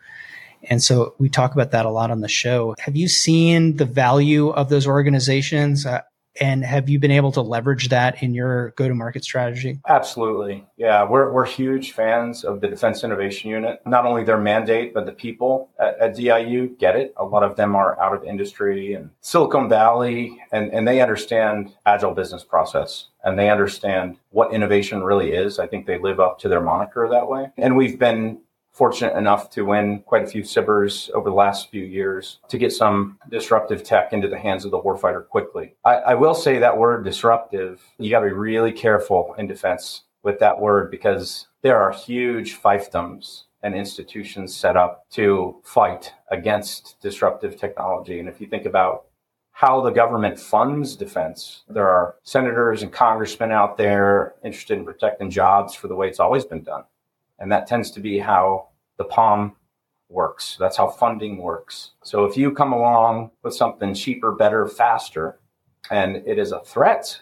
And 0.70 0.82
so 0.82 1.14
we 1.18 1.28
talk 1.28 1.52
about 1.52 1.72
that 1.72 1.84
a 1.84 1.90
lot 1.90 2.10
on 2.10 2.20
the 2.20 2.28
show. 2.28 2.74
Have 2.78 2.96
you 2.96 3.08
seen 3.08 3.76
the 3.76 3.84
value 3.84 4.48
of 4.48 4.70
those 4.70 4.86
organizations? 4.86 5.84
Uh, 5.84 6.00
and 6.40 6.64
have 6.64 6.88
you 6.88 6.98
been 6.98 7.10
able 7.10 7.32
to 7.32 7.40
leverage 7.40 7.88
that 7.88 8.22
in 8.22 8.34
your 8.34 8.70
go 8.70 8.88
to 8.88 8.94
market 8.94 9.24
strategy? 9.24 9.80
Absolutely. 9.88 10.64
Yeah, 10.76 11.04
we're, 11.04 11.32
we're 11.32 11.44
huge 11.44 11.92
fans 11.92 12.44
of 12.44 12.60
the 12.60 12.68
Defense 12.68 13.04
Innovation 13.04 13.50
Unit. 13.50 13.80
Not 13.86 14.06
only 14.06 14.24
their 14.24 14.38
mandate, 14.38 14.94
but 14.94 15.06
the 15.06 15.12
people 15.12 15.70
at, 15.78 15.98
at 15.98 16.14
DIU 16.16 16.76
get 16.78 16.96
it. 16.96 17.14
A 17.16 17.24
lot 17.24 17.42
of 17.42 17.56
them 17.56 17.76
are 17.76 18.00
out 18.00 18.14
of 18.14 18.24
industry 18.24 18.94
and 18.94 19.10
Silicon 19.20 19.68
Valley, 19.68 20.40
and, 20.52 20.72
and 20.72 20.86
they 20.86 21.00
understand 21.00 21.74
agile 21.86 22.14
business 22.14 22.44
process 22.44 23.08
and 23.24 23.38
they 23.38 23.48
understand 23.48 24.18
what 24.30 24.52
innovation 24.52 25.02
really 25.02 25.32
is. 25.32 25.58
I 25.58 25.66
think 25.66 25.86
they 25.86 25.98
live 25.98 26.20
up 26.20 26.38
to 26.40 26.48
their 26.48 26.60
moniker 26.60 27.08
that 27.08 27.28
way. 27.28 27.50
And 27.56 27.76
we've 27.76 27.98
been 27.98 28.40
fortunate 28.74 29.16
enough 29.16 29.48
to 29.50 29.64
win 29.64 30.00
quite 30.00 30.24
a 30.24 30.26
few 30.26 30.42
SBIRs 30.42 31.10
over 31.12 31.30
the 31.30 31.34
last 31.34 31.70
few 31.70 31.84
years 31.84 32.40
to 32.48 32.58
get 32.58 32.72
some 32.72 33.18
disruptive 33.30 33.84
tech 33.84 34.12
into 34.12 34.28
the 34.28 34.38
hands 34.38 34.64
of 34.64 34.72
the 34.72 34.80
warfighter 34.80 35.26
quickly. 35.26 35.74
I, 35.84 35.94
I 35.94 36.14
will 36.14 36.34
say 36.34 36.58
that 36.58 36.76
word 36.76 37.04
disruptive, 37.04 37.80
you 37.98 38.10
got 38.10 38.20
to 38.20 38.26
be 38.26 38.32
really 38.32 38.72
careful 38.72 39.34
in 39.38 39.46
defense 39.46 40.02
with 40.24 40.40
that 40.40 40.60
word 40.60 40.90
because 40.90 41.46
there 41.62 41.78
are 41.78 41.92
huge 41.92 42.60
fiefdoms 42.60 43.44
and 43.62 43.74
institutions 43.74 44.54
set 44.54 44.76
up 44.76 45.08
to 45.10 45.56
fight 45.64 46.12
against 46.30 47.00
disruptive 47.00 47.56
technology. 47.56 48.18
And 48.18 48.28
if 48.28 48.40
you 48.40 48.46
think 48.46 48.66
about 48.66 49.06
how 49.54 49.80
the 49.80 49.90
government 49.90 50.38
funds 50.38 50.96
defense. 50.96 51.62
There 51.68 51.88
are 51.88 52.16
senators 52.24 52.82
and 52.82 52.92
congressmen 52.92 53.52
out 53.52 53.76
there 53.76 54.34
interested 54.44 54.76
in 54.76 54.84
protecting 54.84 55.30
jobs 55.30 55.76
for 55.76 55.86
the 55.86 55.94
way 55.94 56.08
it's 56.08 56.18
always 56.18 56.44
been 56.44 56.64
done. 56.64 56.82
And 57.44 57.52
that 57.52 57.66
tends 57.66 57.90
to 57.90 58.00
be 58.00 58.18
how 58.18 58.68
the 58.96 59.04
POM 59.04 59.54
works. 60.08 60.56
That's 60.58 60.78
how 60.78 60.88
funding 60.88 61.36
works. 61.36 61.90
So 62.02 62.24
if 62.24 62.38
you 62.38 62.50
come 62.50 62.72
along 62.72 63.32
with 63.42 63.54
something 63.54 63.92
cheaper, 63.92 64.32
better, 64.32 64.66
faster, 64.66 65.38
and 65.90 66.16
it 66.26 66.38
is 66.38 66.52
a 66.52 66.60
threat 66.60 67.20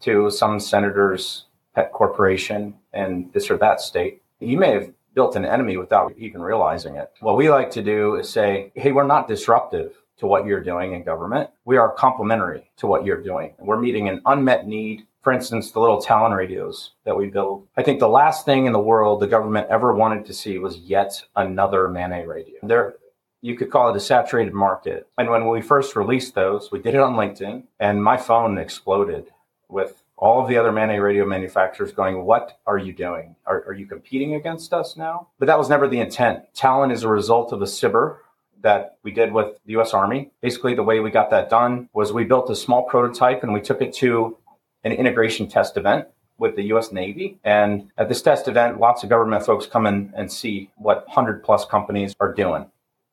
to 0.00 0.28
some 0.28 0.60
senator's 0.60 1.46
pet 1.74 1.92
corporation 1.92 2.74
in 2.92 3.30
this 3.32 3.50
or 3.50 3.56
that 3.56 3.80
state, 3.80 4.20
you 4.38 4.58
may 4.58 4.72
have 4.72 4.92
built 5.14 5.34
an 5.34 5.46
enemy 5.46 5.78
without 5.78 6.12
even 6.18 6.42
realizing 6.42 6.96
it. 6.96 7.10
What 7.20 7.38
we 7.38 7.48
like 7.48 7.70
to 7.70 7.82
do 7.82 8.16
is 8.16 8.28
say, 8.28 8.70
hey, 8.74 8.92
we're 8.92 9.06
not 9.06 9.28
disruptive 9.28 9.94
to 10.18 10.26
what 10.26 10.44
you're 10.44 10.62
doing 10.62 10.92
in 10.92 11.04
government. 11.04 11.48
We 11.64 11.78
are 11.78 11.90
complementary 11.90 12.70
to 12.76 12.86
what 12.86 13.06
you're 13.06 13.22
doing. 13.22 13.54
We're 13.58 13.80
meeting 13.80 14.10
an 14.10 14.20
unmet 14.26 14.66
need 14.66 15.06
For 15.22 15.32
instance, 15.32 15.72
the 15.72 15.80
little 15.80 16.00
Talon 16.00 16.32
radios 16.32 16.92
that 17.04 17.16
we 17.16 17.26
build. 17.26 17.66
I 17.76 17.82
think 17.82 17.98
the 17.98 18.08
last 18.08 18.44
thing 18.44 18.66
in 18.66 18.72
the 18.72 18.78
world 18.78 19.20
the 19.20 19.26
government 19.26 19.66
ever 19.68 19.92
wanted 19.92 20.26
to 20.26 20.32
see 20.32 20.58
was 20.58 20.78
yet 20.78 21.22
another 21.34 21.88
MANET 21.88 22.26
radio. 22.26 22.56
There, 22.62 22.94
you 23.40 23.56
could 23.56 23.70
call 23.70 23.90
it 23.90 23.96
a 23.96 24.00
saturated 24.00 24.54
market. 24.54 25.08
And 25.18 25.30
when 25.30 25.48
we 25.48 25.60
first 25.60 25.96
released 25.96 26.34
those, 26.34 26.70
we 26.70 26.80
did 26.80 26.94
it 26.94 27.00
on 27.00 27.14
LinkedIn, 27.14 27.64
and 27.78 28.02
my 28.02 28.16
phone 28.16 28.58
exploded 28.58 29.26
with 29.68 30.02
all 30.16 30.42
of 30.42 30.48
the 30.48 30.56
other 30.56 30.72
MANET 30.72 31.00
radio 31.00 31.24
manufacturers 31.24 31.92
going, 31.92 32.24
What 32.24 32.58
are 32.66 32.78
you 32.78 32.92
doing? 32.92 33.36
Are, 33.46 33.64
are 33.66 33.74
you 33.74 33.86
competing 33.86 34.34
against 34.34 34.72
us 34.72 34.96
now? 34.96 35.28
But 35.38 35.46
that 35.46 35.58
was 35.58 35.68
never 35.68 35.88
the 35.88 36.00
intent. 36.00 36.54
Talon 36.54 36.90
is 36.90 37.02
a 37.02 37.08
result 37.08 37.52
of 37.52 37.62
a 37.62 37.66
SBIR 37.66 38.18
that 38.62 38.96
we 39.02 39.12
did 39.12 39.32
with 39.32 39.58
the 39.64 39.78
US 39.78 39.94
Army. 39.94 40.30
Basically, 40.40 40.74
the 40.74 40.82
way 40.82 41.00
we 41.00 41.10
got 41.10 41.30
that 41.30 41.50
done 41.50 41.88
was 41.92 42.12
we 42.12 42.24
built 42.24 42.50
a 42.50 42.56
small 42.56 42.82
prototype 42.84 43.42
and 43.42 43.52
we 43.52 43.60
took 43.60 43.80
it 43.80 43.92
to 43.94 44.36
an 44.84 44.92
integration 44.92 45.48
test 45.48 45.76
event 45.76 46.06
with 46.38 46.56
the 46.56 46.62
US 46.74 46.92
Navy. 46.92 47.38
And 47.44 47.90
at 47.98 48.08
this 48.08 48.22
test 48.22 48.48
event, 48.48 48.78
lots 48.78 49.02
of 49.02 49.08
government 49.08 49.44
folks 49.44 49.66
come 49.66 49.86
in 49.86 50.12
and 50.16 50.30
see 50.30 50.70
what 50.76 51.06
100 51.08 51.42
plus 51.42 51.64
companies 51.64 52.14
are 52.20 52.32
doing. 52.32 52.66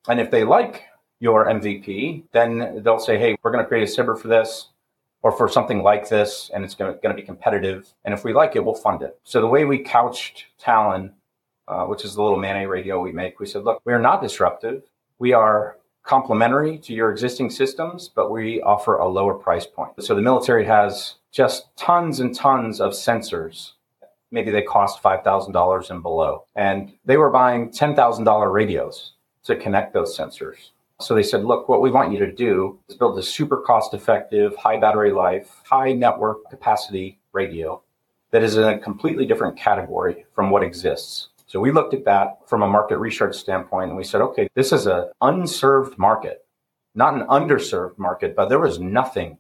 And 0.08 0.20
if 0.20 0.30
they 0.32 0.44
like 0.44 0.84
your 1.20 1.46
MVP, 1.46 2.24
then 2.32 2.82
they'll 2.84 3.00
say, 3.00 3.18
hey, 3.18 3.36
we're 3.42 3.52
going 3.52 3.64
to 3.64 3.68
create 3.68 3.90
a 3.90 3.92
SBIR 3.92 4.20
for 4.20 4.28
this 4.28 4.68
or 5.24 5.32
for 5.32 5.50
something 5.50 5.82
like 5.82 6.08
this, 6.08 6.52
and 6.54 6.64
it's 6.64 6.76
going 6.76 6.96
to, 7.02 7.14
be 7.16 7.24
competitive. 7.24 7.92
And 8.04 8.14
if 8.14 8.24
we 8.24 8.32
like 8.32 8.56
it, 8.56 8.64
we'll 8.64 8.76
fund 8.76 9.02
it. 9.02 9.18
So 9.24 9.42
the 9.42 9.48
way 9.48 9.66
we 9.66 9.80
couched 9.80 10.46
Talon, 10.60 11.14
uh, 11.68 11.86
which 11.86 12.06
is 12.06 12.14
the 12.14 12.22
little 12.22 12.38
MANET 12.38 12.70
radio 12.70 13.02
we 13.02 13.12
make, 13.12 13.40
we 13.40 13.48
said, 13.48 13.64
look, 13.64 13.82
we 13.86 13.94
are 13.94 14.00
not 14.00 14.22
disruptive. 14.22 14.84
We 15.18 15.34
are 15.34 15.78
complementary 16.04 16.78
to 16.78 16.94
your 16.94 17.10
existing 17.10 17.50
systems, 17.50 18.08
but 18.08 18.30
we 18.30 18.62
offer 18.62 18.98
a 18.98 19.08
lower 19.08 19.34
price 19.34 19.66
point. 19.66 19.94
So 20.04 20.14
the 20.14 20.22
military 20.22 20.66
has 20.66 21.16
just 21.36 21.76
tons 21.76 22.22
and 22.22 22.34
tons 22.34 22.80
of 22.80 22.94
sensors. 22.94 23.74
Maybe 24.32 24.52
they 24.52 24.62
cost 24.62 25.04
$5,000 25.04 25.90
and 25.90 26.02
below. 26.02 26.46
And 26.56 26.94
they 27.04 27.18
were 27.18 27.30
buying 27.30 27.72
$10,000 27.72 28.54
radios 28.54 29.12
to 29.44 29.58
connect 29.58 29.94
those 29.94 30.18
sensors. 30.18 30.70
So 31.02 31.14
they 31.14 31.24
said, 31.24 31.44
look, 31.44 31.68
what 31.68 31.82
we 31.82 31.92
want 31.92 32.14
you 32.14 32.20
to 32.20 32.32
do 32.32 32.80
is 32.88 32.96
build 32.96 33.20
a 33.20 33.24
super 33.24 33.58
cost 33.58 33.94
effective, 33.94 34.56
high 34.56 34.80
battery 34.80 35.12
life, 35.12 35.62
high 35.66 35.92
network 35.92 36.50
capacity 36.50 37.20
radio 37.34 37.82
that 38.32 38.42
is 38.42 38.56
in 38.56 38.64
a 38.64 38.80
completely 38.80 39.26
different 39.26 39.58
category 39.58 40.26
from 40.34 40.50
what 40.50 40.64
exists. 40.64 41.28
So 41.48 41.60
we 41.60 41.74
looked 41.74 41.94
at 41.94 42.06
that 42.06 42.48
from 42.48 42.64
a 42.64 42.68
market 42.68 42.98
research 42.98 43.36
standpoint 43.36 43.90
and 43.90 43.98
we 43.98 44.06
said, 44.06 44.22
okay, 44.22 44.48
this 44.56 44.72
is 44.72 44.88
an 44.88 45.10
unserved 45.22 45.98
market, 45.98 46.46
not 46.96 47.14
an 47.14 47.28
underserved 47.28 47.98
market, 47.98 48.38
but 48.38 48.48
there 48.48 48.60
was 48.60 48.80
nothing 48.80 49.38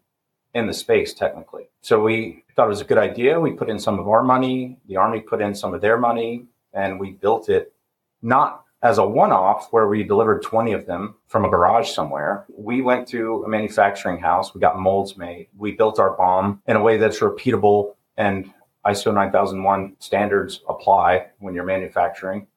in 0.56 0.66
the 0.66 0.74
space 0.74 1.14
technically. 1.14 1.68
So 1.82 2.02
we 2.02 2.46
thought 2.56 2.66
it 2.66 2.70
was 2.70 2.82
a 2.82 2.86
good 2.86 2.98
idea. 2.98 3.40
We 3.40 3.52
put 3.52 3.70
in 3.70 3.78
some 3.78 4.00
of 4.00 4.08
our 4.08 4.24
money, 4.24 4.78
the 4.88 4.96
Army 4.96 5.20
put 5.20 5.42
in 5.42 5.54
some 5.54 5.74
of 5.74 5.82
their 5.82 5.98
money, 6.00 6.46
and 6.74 7.00
we 7.00 7.12
built 7.12 7.50
it 7.50 7.74
not 8.22 8.64
as 8.82 8.98
a 8.98 9.06
one 9.06 9.32
off 9.32 9.68
where 9.72 9.88
we 9.88 10.04
delivered 10.04 10.42
20 10.42 10.72
of 10.72 10.86
them 10.86 11.16
from 11.28 11.44
a 11.44 11.50
garage 11.50 11.90
somewhere. 11.90 12.46
We 12.50 12.82
went 12.82 13.08
to 13.10 13.44
a 13.44 13.50
manufacturing 13.50 14.20
house, 14.20 14.54
we 14.54 14.62
got 14.62 14.80
molds 14.80 15.18
made, 15.18 15.48
we 15.58 15.74
built 15.74 16.00
our 16.00 16.16
BOM 16.16 16.62
in 16.68 16.78
a 16.78 16.82
way 16.82 16.98
that's 16.98 17.20
repeatable 17.20 17.96
and 18.18 18.52
ISO 18.86 19.14
9001 19.14 19.96
standards 20.00 20.62
apply 20.70 21.28
when 21.40 21.54
you're 21.54 21.66
manufacturing. 21.66 22.48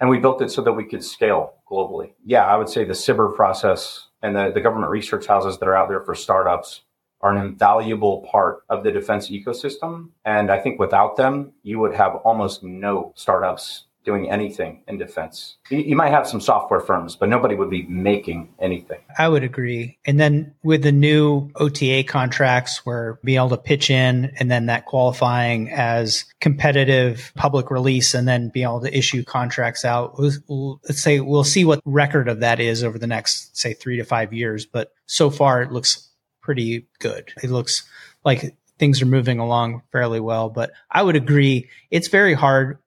And 0.00 0.10
we 0.10 0.18
built 0.18 0.42
it 0.42 0.50
so 0.50 0.62
that 0.62 0.72
we 0.72 0.84
could 0.84 1.04
scale 1.04 1.54
globally. 1.70 2.14
Yeah, 2.24 2.44
I 2.44 2.56
would 2.56 2.68
say 2.68 2.84
the 2.84 2.94
SBIR 2.94 3.36
process 3.36 4.08
and 4.22 4.34
the, 4.34 4.50
the 4.52 4.60
government 4.60 4.90
research 4.90 5.26
houses 5.26 5.58
that 5.58 5.68
are 5.68 5.76
out 5.76 5.88
there 5.88 6.00
for 6.00 6.14
startups 6.14 6.80
are 7.24 7.32
an 7.32 7.44
invaluable 7.44 8.20
part 8.30 8.62
of 8.68 8.84
the 8.84 8.92
defense 8.92 9.30
ecosystem. 9.30 10.10
And 10.26 10.50
I 10.50 10.60
think 10.60 10.78
without 10.78 11.16
them, 11.16 11.52
you 11.62 11.78
would 11.78 11.94
have 11.94 12.16
almost 12.16 12.62
no 12.62 13.12
startups 13.16 13.86
doing 14.04 14.30
anything 14.30 14.82
in 14.86 14.98
defense. 14.98 15.56
You, 15.70 15.96
might 15.96 16.10
have 16.10 16.28
some 16.28 16.42
software 16.42 16.80
firms, 16.80 17.16
but 17.16 17.30
nobody 17.30 17.54
would 17.54 17.70
be 17.70 17.84
making 17.84 18.52
anything. 18.60 18.98
I 19.16 19.28
would 19.28 19.42
agree. 19.42 19.98
And 20.04 20.20
then 20.20 20.54
with 20.62 20.82
the 20.82 20.92
new 20.92 21.50
OTA 21.56 22.04
contracts, 22.04 22.84
where 22.84 23.18
being 23.24 23.38
able 23.38 23.48
to 23.48 23.56
pitch 23.56 23.88
in 23.88 24.30
and 24.38 24.50
then 24.50 24.66
that 24.66 24.84
qualifying 24.84 25.70
as 25.70 26.26
competitive 26.40 27.32
public 27.34 27.70
release 27.70 28.12
and 28.12 28.28
then 28.28 28.50
being 28.50 28.64
able 28.64 28.82
to 28.82 28.94
issue 28.94 29.24
contracts 29.24 29.86
out, 29.86 30.18
let's 30.18 31.00
say 31.02 31.20
we'll 31.20 31.42
see 31.42 31.64
what 31.64 31.80
record 31.86 32.28
of 32.28 32.40
that 32.40 32.60
is 32.60 32.84
over 32.84 32.98
the 32.98 33.06
next, 33.06 33.56
say, 33.56 33.72
three 33.72 33.96
to 33.96 34.04
five 34.04 34.34
years. 34.34 34.66
But 34.66 34.92
so 35.06 35.30
far, 35.30 35.62
it 35.62 35.72
looks 35.72 36.10
pretty 36.44 36.86
good. 37.00 37.32
It 37.42 37.50
looks 37.50 37.82
like 38.24 38.56
things 38.78 39.00
are 39.02 39.06
moving 39.06 39.38
along 39.38 39.82
fairly 39.90 40.20
well. 40.20 40.50
But 40.50 40.72
I 40.90 41.02
would 41.02 41.16
agree, 41.16 41.70
it's 41.90 42.08
very 42.08 42.34
hard 42.34 42.78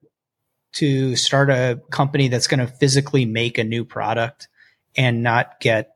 to 0.74 1.16
start 1.16 1.50
a 1.50 1.82
company 1.90 2.28
that's 2.28 2.48
going 2.48 2.60
to 2.60 2.68
physically 2.68 3.26
make 3.26 3.58
a 3.58 3.64
new 3.64 3.84
product 3.84 4.48
and 4.96 5.24
not 5.24 5.60
get 5.60 5.96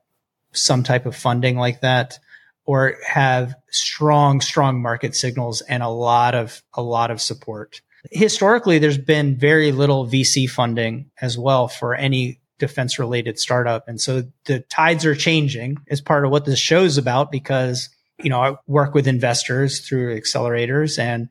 some 0.54 0.84
type 0.84 1.06
of 1.06 1.16
funding 1.16 1.56
like 1.56 1.82
that 1.82 2.20
or 2.66 2.96
have 3.06 3.56
strong 3.70 4.42
strong 4.42 4.82
market 4.82 5.16
signals 5.16 5.62
and 5.62 5.82
a 5.82 5.88
lot 5.88 6.36
of 6.36 6.62
a 6.74 6.82
lot 6.82 7.10
of 7.10 7.22
support 7.22 7.82
historically 8.12 8.80
there's 8.80 8.98
been 8.98 9.38
very 9.38 9.72
little 9.72 10.06
vc 10.06 10.50
funding 10.50 11.10
as 11.22 11.38
well 11.38 11.70
for 11.70 11.96
any 11.96 12.41
defense 12.62 12.98
related 12.98 13.38
startup 13.38 13.88
and 13.88 14.00
so 14.00 14.24
the 14.46 14.62
tides 14.70 15.06
are 15.06 15.16
changing 15.16 15.78
as 15.90 16.00
part 16.00 16.24
of 16.24 16.32
what 16.32 16.46
this 16.46 16.60
show's 16.60 16.98
about 16.98 17.30
because 17.32 17.90
you 18.24 18.30
know 18.30 18.42
i 18.42 18.56
work 18.68 18.94
with 18.94 19.08
investors 19.08 19.82
through 19.82 20.18
accelerators 20.18 20.98
and 20.98 21.28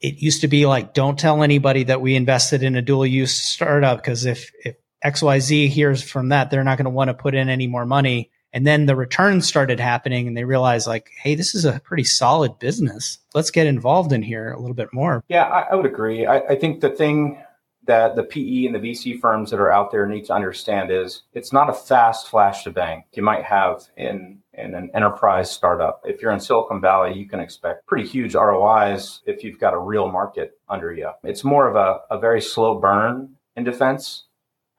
it 0.00 0.22
used 0.22 0.42
to 0.42 0.48
be 0.48 0.66
like, 0.66 0.94
don't 0.94 1.18
tell 1.18 1.42
anybody 1.42 1.84
that 1.84 2.00
we 2.00 2.14
invested 2.14 2.62
in 2.62 2.76
a 2.76 2.82
dual 2.82 3.06
use 3.06 3.36
startup 3.36 3.98
because 3.98 4.24
if, 4.26 4.50
if 4.64 4.76
XYZ 5.04 5.68
hears 5.68 6.02
from 6.02 6.28
that, 6.28 6.50
they're 6.50 6.64
not 6.64 6.78
going 6.78 6.84
to 6.84 6.90
want 6.90 7.08
to 7.08 7.14
put 7.14 7.34
in 7.34 7.48
any 7.48 7.66
more 7.66 7.86
money. 7.86 8.30
And 8.52 8.66
then 8.66 8.86
the 8.86 8.96
returns 8.96 9.46
started 9.46 9.78
happening 9.78 10.26
and 10.26 10.36
they 10.36 10.44
realized 10.44 10.86
like, 10.86 11.10
hey, 11.20 11.34
this 11.34 11.54
is 11.54 11.64
a 11.64 11.80
pretty 11.80 12.04
solid 12.04 12.58
business. 12.58 13.18
Let's 13.34 13.50
get 13.50 13.66
involved 13.66 14.12
in 14.12 14.22
here 14.22 14.52
a 14.52 14.58
little 14.58 14.74
bit 14.74 14.92
more. 14.92 15.22
Yeah, 15.28 15.44
I, 15.44 15.72
I 15.72 15.74
would 15.74 15.84
agree. 15.84 16.26
I, 16.26 16.38
I 16.38 16.56
think 16.56 16.80
the 16.80 16.90
thing 16.90 17.42
that 17.88 18.14
the 18.16 18.22
PE 18.22 18.66
and 18.66 18.74
the 18.74 18.78
VC 18.78 19.18
firms 19.18 19.50
that 19.50 19.58
are 19.58 19.72
out 19.72 19.90
there 19.90 20.06
need 20.06 20.26
to 20.26 20.34
understand 20.34 20.92
is 20.92 21.22
it's 21.32 21.52
not 21.52 21.70
a 21.70 21.72
fast 21.72 22.28
flash 22.28 22.62
to 22.64 22.70
bang. 22.70 23.02
You 23.12 23.22
might 23.22 23.42
have 23.42 23.88
in 23.96 24.38
in 24.52 24.74
an 24.74 24.90
enterprise 24.94 25.50
startup. 25.50 26.02
If 26.04 26.20
you're 26.20 26.32
in 26.32 26.40
Silicon 26.40 26.80
Valley, 26.80 27.16
you 27.16 27.28
can 27.28 27.40
expect 27.40 27.86
pretty 27.86 28.06
huge 28.06 28.34
ROIs 28.34 29.22
if 29.24 29.42
you've 29.42 29.58
got 29.58 29.72
a 29.72 29.78
real 29.78 30.10
market 30.10 30.58
under 30.68 30.92
you. 30.92 31.10
It's 31.22 31.44
more 31.44 31.68
of 31.68 31.76
a, 31.76 32.00
a 32.14 32.18
very 32.18 32.40
slow 32.40 32.78
burn 32.78 33.36
in 33.56 33.64
defense 33.64 34.24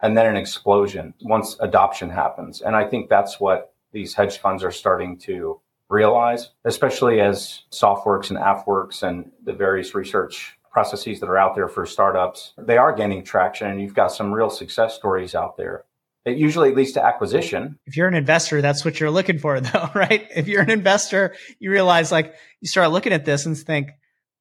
and 0.01 0.17
then 0.17 0.25
an 0.25 0.37
explosion 0.37 1.13
once 1.21 1.57
adoption 1.59 2.09
happens. 2.09 2.61
And 2.61 2.75
I 2.75 2.87
think 2.87 3.09
that's 3.09 3.39
what 3.39 3.73
these 3.91 4.13
hedge 4.13 4.37
funds 4.37 4.63
are 4.63 4.71
starting 4.71 5.17
to 5.19 5.59
realize, 5.89 6.49
especially 6.65 7.21
as 7.21 7.63
SOFWERX 7.71 8.29
and 8.29 8.39
AFWERX 8.39 9.03
and 9.03 9.31
the 9.43 9.53
various 9.53 9.95
research 9.95 10.58
processes 10.71 11.19
that 11.19 11.29
are 11.29 11.37
out 11.37 11.55
there 11.55 11.67
for 11.67 11.85
startups. 11.85 12.53
They 12.57 12.77
are 12.77 12.93
gaining 12.93 13.23
traction 13.23 13.69
and 13.69 13.81
you've 13.81 13.93
got 13.93 14.11
some 14.11 14.31
real 14.31 14.49
success 14.49 14.95
stories 14.95 15.35
out 15.35 15.57
there 15.57 15.85
it 16.25 16.37
usually 16.37 16.73
leads 16.73 16.93
to 16.93 17.03
acquisition. 17.03 17.79
If 17.85 17.97
you're 17.97 18.07
an 18.07 18.13
investor, 18.13 18.61
that's 18.61 18.83
what 18.83 18.99
you're 18.99 19.11
looking 19.11 19.39
for 19.39 19.59
though, 19.61 19.89
right? 19.93 20.27
If 20.35 20.47
you're 20.47 20.61
an 20.61 20.69
investor, 20.69 21.35
you 21.59 21.71
realize 21.71 22.11
like 22.11 22.35
you 22.61 22.67
start 22.67 22.91
looking 22.91 23.13
at 23.13 23.25
this 23.25 23.45
and 23.45 23.57
think, 23.57 23.89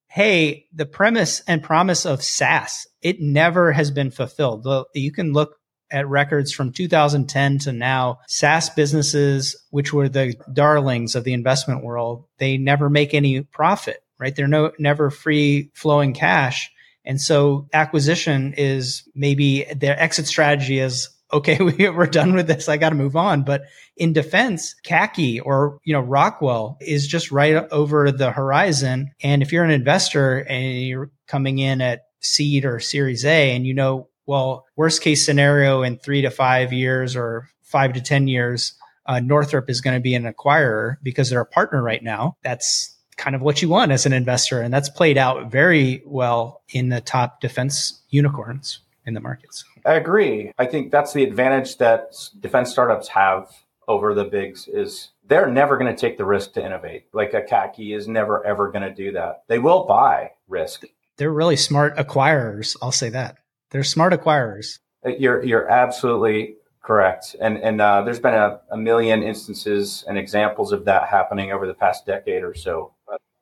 Hey, 0.07 0.65
the 0.73 0.87
premise 0.87 1.41
and 1.47 1.61
promise 1.61 2.05
of 2.05 2.23
SaaS, 2.23 2.87
it 3.01 3.21
never 3.21 3.71
has 3.71 3.91
been 3.91 4.09
fulfilled. 4.09 4.67
You 4.95 5.11
can 5.11 5.33
look 5.33 5.55
at 5.91 6.07
records 6.07 6.51
from 6.51 6.71
2010 6.71 7.59
to 7.59 7.71
now, 7.71 8.19
SaaS 8.27 8.71
businesses, 8.71 9.55
which 9.69 9.93
were 9.93 10.09
the 10.09 10.33
darlings 10.51 11.15
of 11.15 11.25
the 11.25 11.33
investment 11.33 11.83
world, 11.83 12.25
they 12.39 12.57
never 12.57 12.89
make 12.89 13.13
any 13.13 13.41
profit, 13.41 14.03
right? 14.19 14.35
They're 14.35 14.47
no, 14.47 14.71
never 14.79 15.09
free 15.09 15.71
flowing 15.73 16.13
cash. 16.13 16.71
And 17.05 17.19
so 17.19 17.67
acquisition 17.73 18.53
is 18.57 19.03
maybe 19.15 19.65
their 19.75 19.99
exit 19.99 20.27
strategy 20.27 20.79
is 20.79 21.09
okay, 21.33 21.59
we, 21.59 21.85
are 21.85 22.07
done 22.07 22.33
with 22.33 22.47
this. 22.47 22.67
I 22.67 22.77
got 22.77 22.89
to 22.89 22.95
move 22.95 23.15
on. 23.15 23.43
But 23.43 23.63
in 23.95 24.13
defense, 24.13 24.73
CACI 24.83 25.41
or, 25.43 25.77
you 25.83 25.93
know, 25.93 25.99
Rockwell 25.99 26.77
is 26.81 27.07
just 27.07 27.31
right 27.31 27.55
over 27.71 28.11
the 28.11 28.31
horizon. 28.31 29.11
And 29.21 29.43
if 29.43 29.51
you're 29.51 29.63
an 29.63 29.69
investor 29.69 30.39
and 30.39 30.81
you're 30.81 31.11
coming 31.27 31.59
in 31.59 31.81
at 31.81 32.05
seed 32.19 32.65
or 32.65 32.79
series 32.79 33.25
A 33.25 33.55
and 33.55 33.65
you 33.65 33.75
know, 33.75 34.09
well, 34.25 34.65
worst 34.75 35.01
case 35.01 35.23
scenario 35.23 35.83
in 35.83 35.99
three 35.99 36.23
to 36.23 36.31
five 36.31 36.73
years 36.73 37.15
or 37.15 37.47
five 37.61 37.93
to 37.93 38.01
10 38.01 38.27
years, 38.27 38.73
uh, 39.05 39.19
Northrop 39.19 39.69
is 39.69 39.81
going 39.81 39.95
to 39.95 40.01
be 40.01 40.15
an 40.15 40.31
acquirer 40.31 40.95
because 41.03 41.29
they're 41.29 41.41
a 41.41 41.45
partner 41.45 41.81
right 41.81 42.03
now. 42.03 42.37
That's 42.43 42.95
kind 43.19 43.35
of 43.35 43.41
what 43.41 43.61
you 43.61 43.69
want 43.69 43.91
as 43.91 44.05
an 44.05 44.13
investor. 44.13 44.61
And 44.61 44.73
that's 44.73 44.89
played 44.89 45.17
out 45.17 45.51
very 45.51 46.01
well 46.05 46.61
in 46.69 46.89
the 46.89 47.01
top 47.01 47.41
defense 47.41 48.01
unicorns 48.09 48.79
in 49.05 49.13
the 49.13 49.19
markets. 49.19 49.65
I 49.85 49.93
agree. 49.93 50.51
I 50.57 50.65
think 50.65 50.91
that's 50.91 51.13
the 51.13 51.23
advantage 51.23 51.77
that 51.77 52.15
defense 52.39 52.71
startups 52.71 53.09
have 53.09 53.51
over 53.87 54.13
the 54.13 54.23
bigs 54.23 54.67
is 54.67 55.09
they're 55.27 55.51
never 55.51 55.77
going 55.77 55.93
to 55.93 55.99
take 55.99 56.17
the 56.17 56.25
risk 56.25 56.53
to 56.53 56.65
innovate. 56.65 57.05
Like 57.11 57.33
a 57.33 57.41
CACI 57.41 57.95
is 57.95 58.07
never 58.07 58.45
ever 58.45 58.71
going 58.71 58.83
to 58.83 58.93
do 58.93 59.11
that. 59.13 59.43
They 59.47 59.59
will 59.59 59.85
buy 59.85 60.31
risk. 60.47 60.83
They're 61.17 61.31
really 61.31 61.57
smart 61.57 61.97
acquirers. 61.97 62.77
I'll 62.81 62.91
say 62.91 63.09
that. 63.09 63.37
They're 63.71 63.83
smart 63.83 64.13
acquirers. 64.13 64.79
Uh, 65.05 65.09
you're 65.09 65.43
you're 65.43 65.69
absolutely 65.69 66.55
correct. 66.81 67.35
And 67.41 67.57
and 67.57 67.81
uh, 67.81 68.01
there's 68.03 68.19
been 68.19 68.33
a, 68.33 68.61
a, 68.71 68.77
million 68.77 69.21
instances 69.21 70.03
and 70.07 70.17
examples 70.17 70.71
of 70.71 70.85
that 70.85 71.07
happening 71.07 71.51
over 71.51 71.67
the 71.67 71.73
past 71.73 72.05
decade 72.05 72.43
or 72.43 72.53
so. 72.53 72.93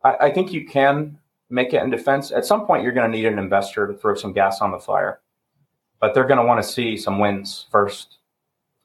I, 0.04 0.16
I 0.22 0.32
think 0.32 0.54
you 0.54 0.66
can 0.66 1.20
make 1.50 1.74
it 1.74 1.82
in 1.82 1.89
defense. 1.89 2.32
At 2.32 2.46
some 2.46 2.66
point, 2.66 2.84
you're 2.84 2.92
going 2.92 3.10
to 3.10 3.18
need 3.18 3.25
an 3.25 3.39
investor 3.39 3.88
to 3.88 3.94
throw 3.94 4.16
some 4.16 4.34
gas 4.34 4.62
on 4.62 4.72
the 4.72 4.80
fire, 4.80 5.20
but 6.00 6.13
they're 6.13 6.27
going 6.27 6.39
to 6.39 6.46
want 6.46 6.62
to 6.62 6.68
see 6.68 6.98
some 6.98 7.20
wins 7.20 7.66
first. 7.72 8.18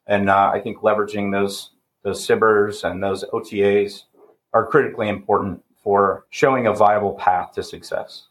And 0.07 0.31
uh, 0.31 0.51
I 0.53 0.61
think 0.61 0.79
leveraging 0.79 1.33
those 1.33 1.71
those 2.03 2.27
SBIRs 2.27 2.83
and 2.89 3.01
those 3.03 3.25
OTAs 3.33 4.05
are 4.53 4.67
critically 4.67 5.09
important 5.09 5.63
for 5.83 6.27
showing 6.31 6.67
a 6.67 6.73
viable 6.73 7.13
path 7.15 7.53
to 7.53 7.63
success. 7.63 8.27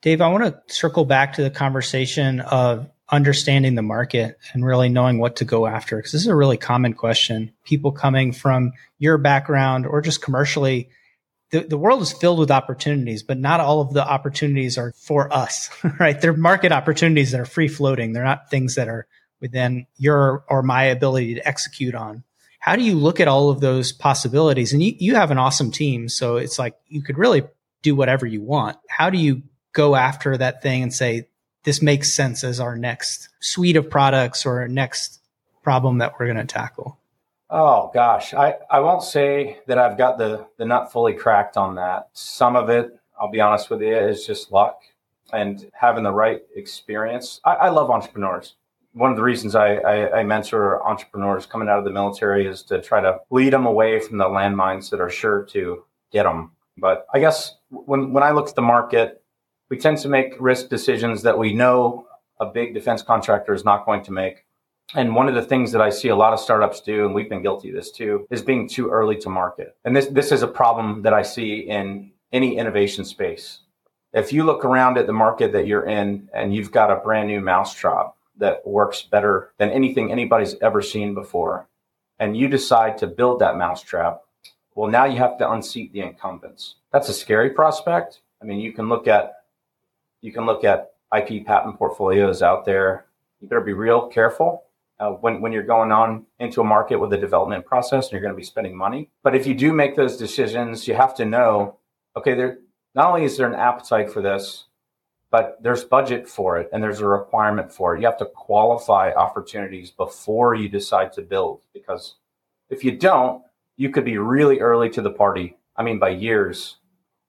Dave, 0.00 0.20
I 0.20 0.28
want 0.28 0.44
to 0.44 0.74
circle 0.74 1.04
back 1.04 1.34
to 1.34 1.42
the 1.42 1.50
conversation 1.50 2.40
of 2.40 2.90
understanding 3.10 3.74
the 3.74 3.82
market 3.82 4.38
and 4.52 4.64
really 4.64 4.88
knowing 4.88 5.18
what 5.18 5.36
to 5.36 5.44
go 5.44 5.66
after 5.66 5.96
because 5.96 6.12
this 6.12 6.22
is 6.22 6.28
a 6.28 6.34
really 6.34 6.56
common 6.56 6.94
question. 6.94 7.52
People 7.64 7.92
coming 7.92 8.32
from 8.32 8.72
your 8.98 9.18
background 9.18 9.86
or 9.86 10.00
just 10.00 10.22
commercially, 10.22 10.88
the, 11.52 11.60
the 11.60 11.78
world 11.78 12.02
is 12.02 12.12
filled 12.12 12.38
with 12.38 12.50
opportunities, 12.50 13.22
but 13.22 13.38
not 13.38 13.60
all 13.60 13.80
of 13.80 13.92
the 13.92 14.06
opportunities 14.06 14.76
are 14.76 14.92
for 14.92 15.32
us, 15.32 15.70
right? 16.00 16.20
They're 16.20 16.32
market 16.32 16.72
opportunities 16.72 17.30
that 17.30 17.40
are 17.40 17.46
free 17.46 17.68
floating. 17.68 18.12
They're 18.12 18.24
not 18.24 18.50
things 18.50 18.74
that 18.74 18.88
are 18.88 19.06
within 19.40 19.86
your 19.96 20.44
or 20.48 20.62
my 20.62 20.84
ability 20.84 21.34
to 21.34 21.46
execute 21.46 21.94
on 21.94 22.24
how 22.62 22.76
do 22.76 22.82
you 22.84 22.94
look 22.94 23.18
at 23.18 23.26
all 23.26 23.50
of 23.50 23.58
those 23.58 23.90
possibilities? 23.90 24.72
And 24.72 24.80
you, 24.80 24.94
you 24.96 25.16
have 25.16 25.32
an 25.32 25.38
awesome 25.38 25.72
team. 25.72 26.08
So 26.08 26.36
it's 26.36 26.60
like 26.60 26.76
you 26.86 27.02
could 27.02 27.18
really 27.18 27.42
do 27.82 27.96
whatever 27.96 28.24
you 28.24 28.40
want. 28.40 28.78
How 28.88 29.10
do 29.10 29.18
you 29.18 29.42
go 29.72 29.96
after 29.96 30.36
that 30.36 30.62
thing 30.62 30.84
and 30.84 30.94
say, 30.94 31.26
this 31.64 31.82
makes 31.82 32.12
sense 32.12 32.44
as 32.44 32.60
our 32.60 32.76
next 32.76 33.30
suite 33.40 33.74
of 33.74 33.90
products 33.90 34.46
or 34.46 34.68
next 34.68 35.18
problem 35.64 35.98
that 35.98 36.12
we're 36.20 36.26
going 36.26 36.36
to 36.36 36.44
tackle? 36.44 37.00
Oh 37.54 37.90
gosh, 37.92 38.32
I, 38.32 38.54
I 38.70 38.80
won't 38.80 39.02
say 39.02 39.58
that 39.66 39.76
I've 39.76 39.98
got 39.98 40.16
the, 40.16 40.46
the 40.56 40.64
nut 40.64 40.90
fully 40.90 41.12
cracked 41.12 41.58
on 41.58 41.74
that. 41.74 42.08
Some 42.14 42.56
of 42.56 42.70
it, 42.70 42.98
I'll 43.20 43.30
be 43.30 43.42
honest 43.42 43.68
with 43.68 43.82
you, 43.82 43.94
is 43.94 44.26
just 44.26 44.50
luck 44.50 44.80
and 45.34 45.70
having 45.74 46.02
the 46.02 46.12
right 46.12 46.40
experience. 46.56 47.40
I, 47.44 47.54
I 47.54 47.68
love 47.68 47.90
entrepreneurs 47.90 48.54
one 48.94 49.10
of 49.10 49.16
the 49.16 49.22
reasons 49.22 49.54
I, 49.54 49.76
I, 49.76 50.18
I, 50.20 50.22
mentor 50.22 50.86
entrepreneurs 50.86 51.46
coming 51.46 51.68
out 51.68 51.78
of 51.78 51.84
the 51.84 51.90
military 51.90 52.46
is 52.46 52.62
to 52.64 52.80
try 52.82 53.00
to 53.00 53.20
lead 53.30 53.52
them 53.52 53.66
away 53.66 54.00
from 54.00 54.18
the 54.18 54.24
landmines 54.24 54.90
that 54.90 55.00
are 55.00 55.10
sure 55.10 55.44
to 55.44 55.84
get 56.10 56.24
them. 56.24 56.52
But 56.76 57.06
I 57.12 57.18
guess 57.18 57.54
when, 57.70 58.12
when 58.12 58.22
I 58.22 58.32
look 58.32 58.48
at 58.48 58.54
the 58.54 58.62
market, 58.62 59.22
we 59.70 59.78
tend 59.78 59.98
to 59.98 60.08
make 60.08 60.34
risk 60.38 60.68
decisions 60.68 61.22
that 61.22 61.38
we 61.38 61.54
know 61.54 62.06
a 62.38 62.46
big 62.46 62.74
defense 62.74 63.02
contractor 63.02 63.54
is 63.54 63.64
not 63.64 63.86
going 63.86 64.02
to 64.04 64.12
make. 64.12 64.44
And 64.94 65.14
one 65.14 65.28
of 65.28 65.34
the 65.34 65.42
things 65.42 65.72
that 65.72 65.80
I 65.80 65.88
see 65.88 66.08
a 66.08 66.16
lot 66.16 66.32
of 66.32 66.40
startups 66.40 66.80
do, 66.80 67.06
and 67.06 67.14
we've 67.14 67.28
been 67.28 67.42
guilty 67.42 67.70
of 67.70 67.74
this 67.74 67.90
too, 67.90 68.26
is 68.30 68.42
being 68.42 68.68
too 68.68 68.90
early 68.90 69.16
to 69.18 69.30
market. 69.30 69.76
And 69.84 69.96
this, 69.96 70.06
this 70.06 70.32
is 70.32 70.42
a 70.42 70.48
problem 70.48 71.02
that 71.02 71.14
I 71.14 71.22
see 71.22 71.60
in 71.60 72.10
any 72.32 72.58
innovation 72.58 73.04
space. 73.04 73.60
If 74.12 74.32
you 74.32 74.44
look 74.44 74.64
around 74.64 74.98
at 74.98 75.06
the 75.06 75.12
market 75.12 75.52
that 75.52 75.66
you're 75.66 75.86
in 75.86 76.28
and 76.34 76.54
you've 76.54 76.72
got 76.72 76.90
a 76.90 76.96
brand 76.96 77.28
new 77.28 77.40
mousetrap, 77.40 78.14
that 78.38 78.66
works 78.66 79.02
better 79.02 79.52
than 79.58 79.70
anything 79.70 80.10
anybody's 80.10 80.56
ever 80.60 80.82
seen 80.82 81.14
before, 81.14 81.68
and 82.18 82.36
you 82.36 82.48
decide 82.48 82.98
to 82.98 83.06
build 83.06 83.40
that 83.40 83.56
mousetrap, 83.56 84.22
well, 84.74 84.90
now 84.90 85.04
you 85.04 85.18
have 85.18 85.38
to 85.38 85.50
unseat 85.50 85.92
the 85.92 86.00
incumbents. 86.00 86.76
That's 86.92 87.08
a 87.08 87.14
scary 87.14 87.50
prospect. 87.50 88.20
I 88.40 88.44
mean, 88.44 88.58
you 88.60 88.72
can 88.72 88.88
look 88.88 89.06
at 89.06 89.32
you 90.22 90.32
can 90.32 90.46
look 90.46 90.64
at 90.64 90.92
IP 91.16 91.44
patent 91.44 91.78
portfolios 91.78 92.42
out 92.42 92.64
there. 92.64 93.06
You 93.40 93.48
better 93.48 93.60
be 93.60 93.72
real 93.72 94.06
careful 94.06 94.64
uh, 95.02 95.10
when 95.10 95.40
when 95.40 95.50
you're 95.50 95.64
going 95.64 95.90
on 95.90 96.24
into 96.38 96.60
a 96.60 96.64
market 96.64 96.96
with 96.96 97.12
a 97.12 97.18
development 97.18 97.66
process 97.66 98.04
and 98.04 98.12
you're 98.12 98.20
going 98.20 98.32
to 98.32 98.36
be 98.36 98.44
spending 98.44 98.76
money. 98.76 99.10
But 99.24 99.34
if 99.34 99.48
you 99.48 99.54
do 99.54 99.72
make 99.72 99.96
those 99.96 100.16
decisions, 100.16 100.86
you 100.86 100.94
have 100.94 101.16
to 101.16 101.24
know, 101.24 101.78
okay, 102.16 102.34
there 102.34 102.58
not 102.94 103.08
only 103.08 103.24
is 103.24 103.36
there 103.36 103.48
an 103.48 103.58
appetite 103.58 104.12
for 104.12 104.22
this, 104.22 104.66
but 105.32 105.58
there's 105.60 105.82
budget 105.82 106.28
for 106.28 106.58
it 106.58 106.68
and 106.72 106.80
there's 106.80 107.00
a 107.00 107.08
requirement 107.08 107.72
for 107.72 107.96
it. 107.96 108.00
You 108.00 108.06
have 108.06 108.18
to 108.18 108.26
qualify 108.26 109.12
opportunities 109.12 109.90
before 109.90 110.54
you 110.54 110.68
decide 110.68 111.12
to 111.14 111.22
build 111.22 111.62
because 111.74 112.14
if 112.70 112.84
you 112.84 112.92
don't, 112.96 113.42
you 113.76 113.90
could 113.90 114.04
be 114.04 114.18
really 114.18 114.60
early 114.60 114.88
to 114.90 115.02
the 115.02 115.10
party. 115.10 115.56
I 115.76 115.82
mean, 115.82 115.98
by 115.98 116.10
years. 116.10 116.76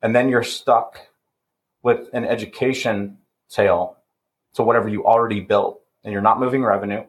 And 0.04 0.16
then 0.16 0.30
you're 0.30 0.44
stuck 0.44 1.00
with 1.82 2.10
an 2.14 2.26
education 2.26 3.18
tail 3.50 3.98
to 4.54 4.62
whatever 4.62 4.90
you 4.90 5.06
already 5.06 5.40
built 5.40 5.82
and 6.04 6.14
you're 6.14 6.22
not 6.22 6.40
moving 6.40 6.64
revenue 6.64 7.04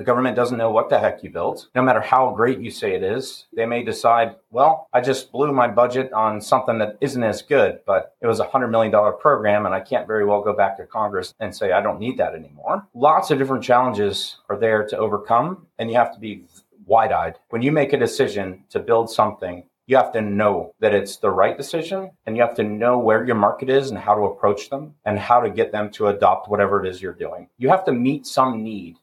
the 0.00 0.04
government 0.04 0.34
doesn't 0.34 0.56
know 0.56 0.70
what 0.70 0.88
the 0.88 0.98
heck 0.98 1.22
you 1.22 1.28
built. 1.28 1.68
No 1.74 1.82
matter 1.82 2.00
how 2.00 2.32
great 2.32 2.58
you 2.58 2.70
say 2.70 2.94
it 2.94 3.02
is, 3.02 3.44
they 3.52 3.66
may 3.66 3.82
decide, 3.82 4.34
well, 4.50 4.88
I 4.94 5.02
just 5.02 5.30
blew 5.30 5.52
my 5.52 5.68
budget 5.68 6.10
on 6.14 6.40
something 6.40 6.78
that 6.78 6.96
isn't 7.02 7.22
as 7.22 7.42
good, 7.42 7.80
but 7.84 8.14
it 8.22 8.26
was 8.26 8.40
a 8.40 8.46
$100 8.46 8.70
million 8.70 8.90
program, 9.20 9.66
and 9.66 9.74
I 9.74 9.80
can't 9.80 10.06
very 10.06 10.24
well 10.24 10.40
go 10.40 10.54
back 10.54 10.78
to 10.78 10.86
Congress 10.86 11.34
and 11.38 11.54
say, 11.54 11.72
I 11.72 11.82
don't 11.82 12.00
need 12.00 12.16
that 12.16 12.34
anymore. 12.34 12.88
Lots 12.94 13.30
of 13.30 13.36
different 13.36 13.62
challenges 13.62 14.38
are 14.48 14.56
there 14.56 14.86
to 14.86 14.96
overcome, 14.96 15.66
and 15.78 15.90
you 15.90 15.96
have 15.96 16.14
to 16.14 16.18
be 16.18 16.46
wide 16.86 17.12
eyed. 17.12 17.34
When 17.50 17.60
you 17.60 17.70
make 17.70 17.92
a 17.92 17.98
decision 17.98 18.64
to 18.70 18.78
build 18.78 19.10
something, 19.10 19.64
you 19.84 19.98
have 19.98 20.12
to 20.12 20.22
know 20.22 20.74
that 20.80 20.94
it's 20.94 21.18
the 21.18 21.28
right 21.28 21.58
decision 21.58 22.12
and 22.24 22.36
you 22.36 22.42
have 22.42 22.54
to 22.54 22.62
know 22.62 22.96
where 22.96 23.26
your 23.26 23.34
market 23.34 23.68
is 23.68 23.90
and 23.90 23.98
how 23.98 24.14
to 24.14 24.22
approach 24.22 24.70
them 24.70 24.94
and 25.04 25.18
how 25.18 25.40
to 25.40 25.50
get 25.50 25.72
them 25.72 25.90
to 25.90 26.06
adopt 26.06 26.48
whatever 26.48 26.82
it 26.82 26.88
is 26.88 27.02
you're 27.02 27.12
doing. 27.12 27.50
You 27.58 27.68
have 27.68 27.84
to 27.84 27.92
meet 27.92 28.24
some 28.24 28.62
need 28.62 28.96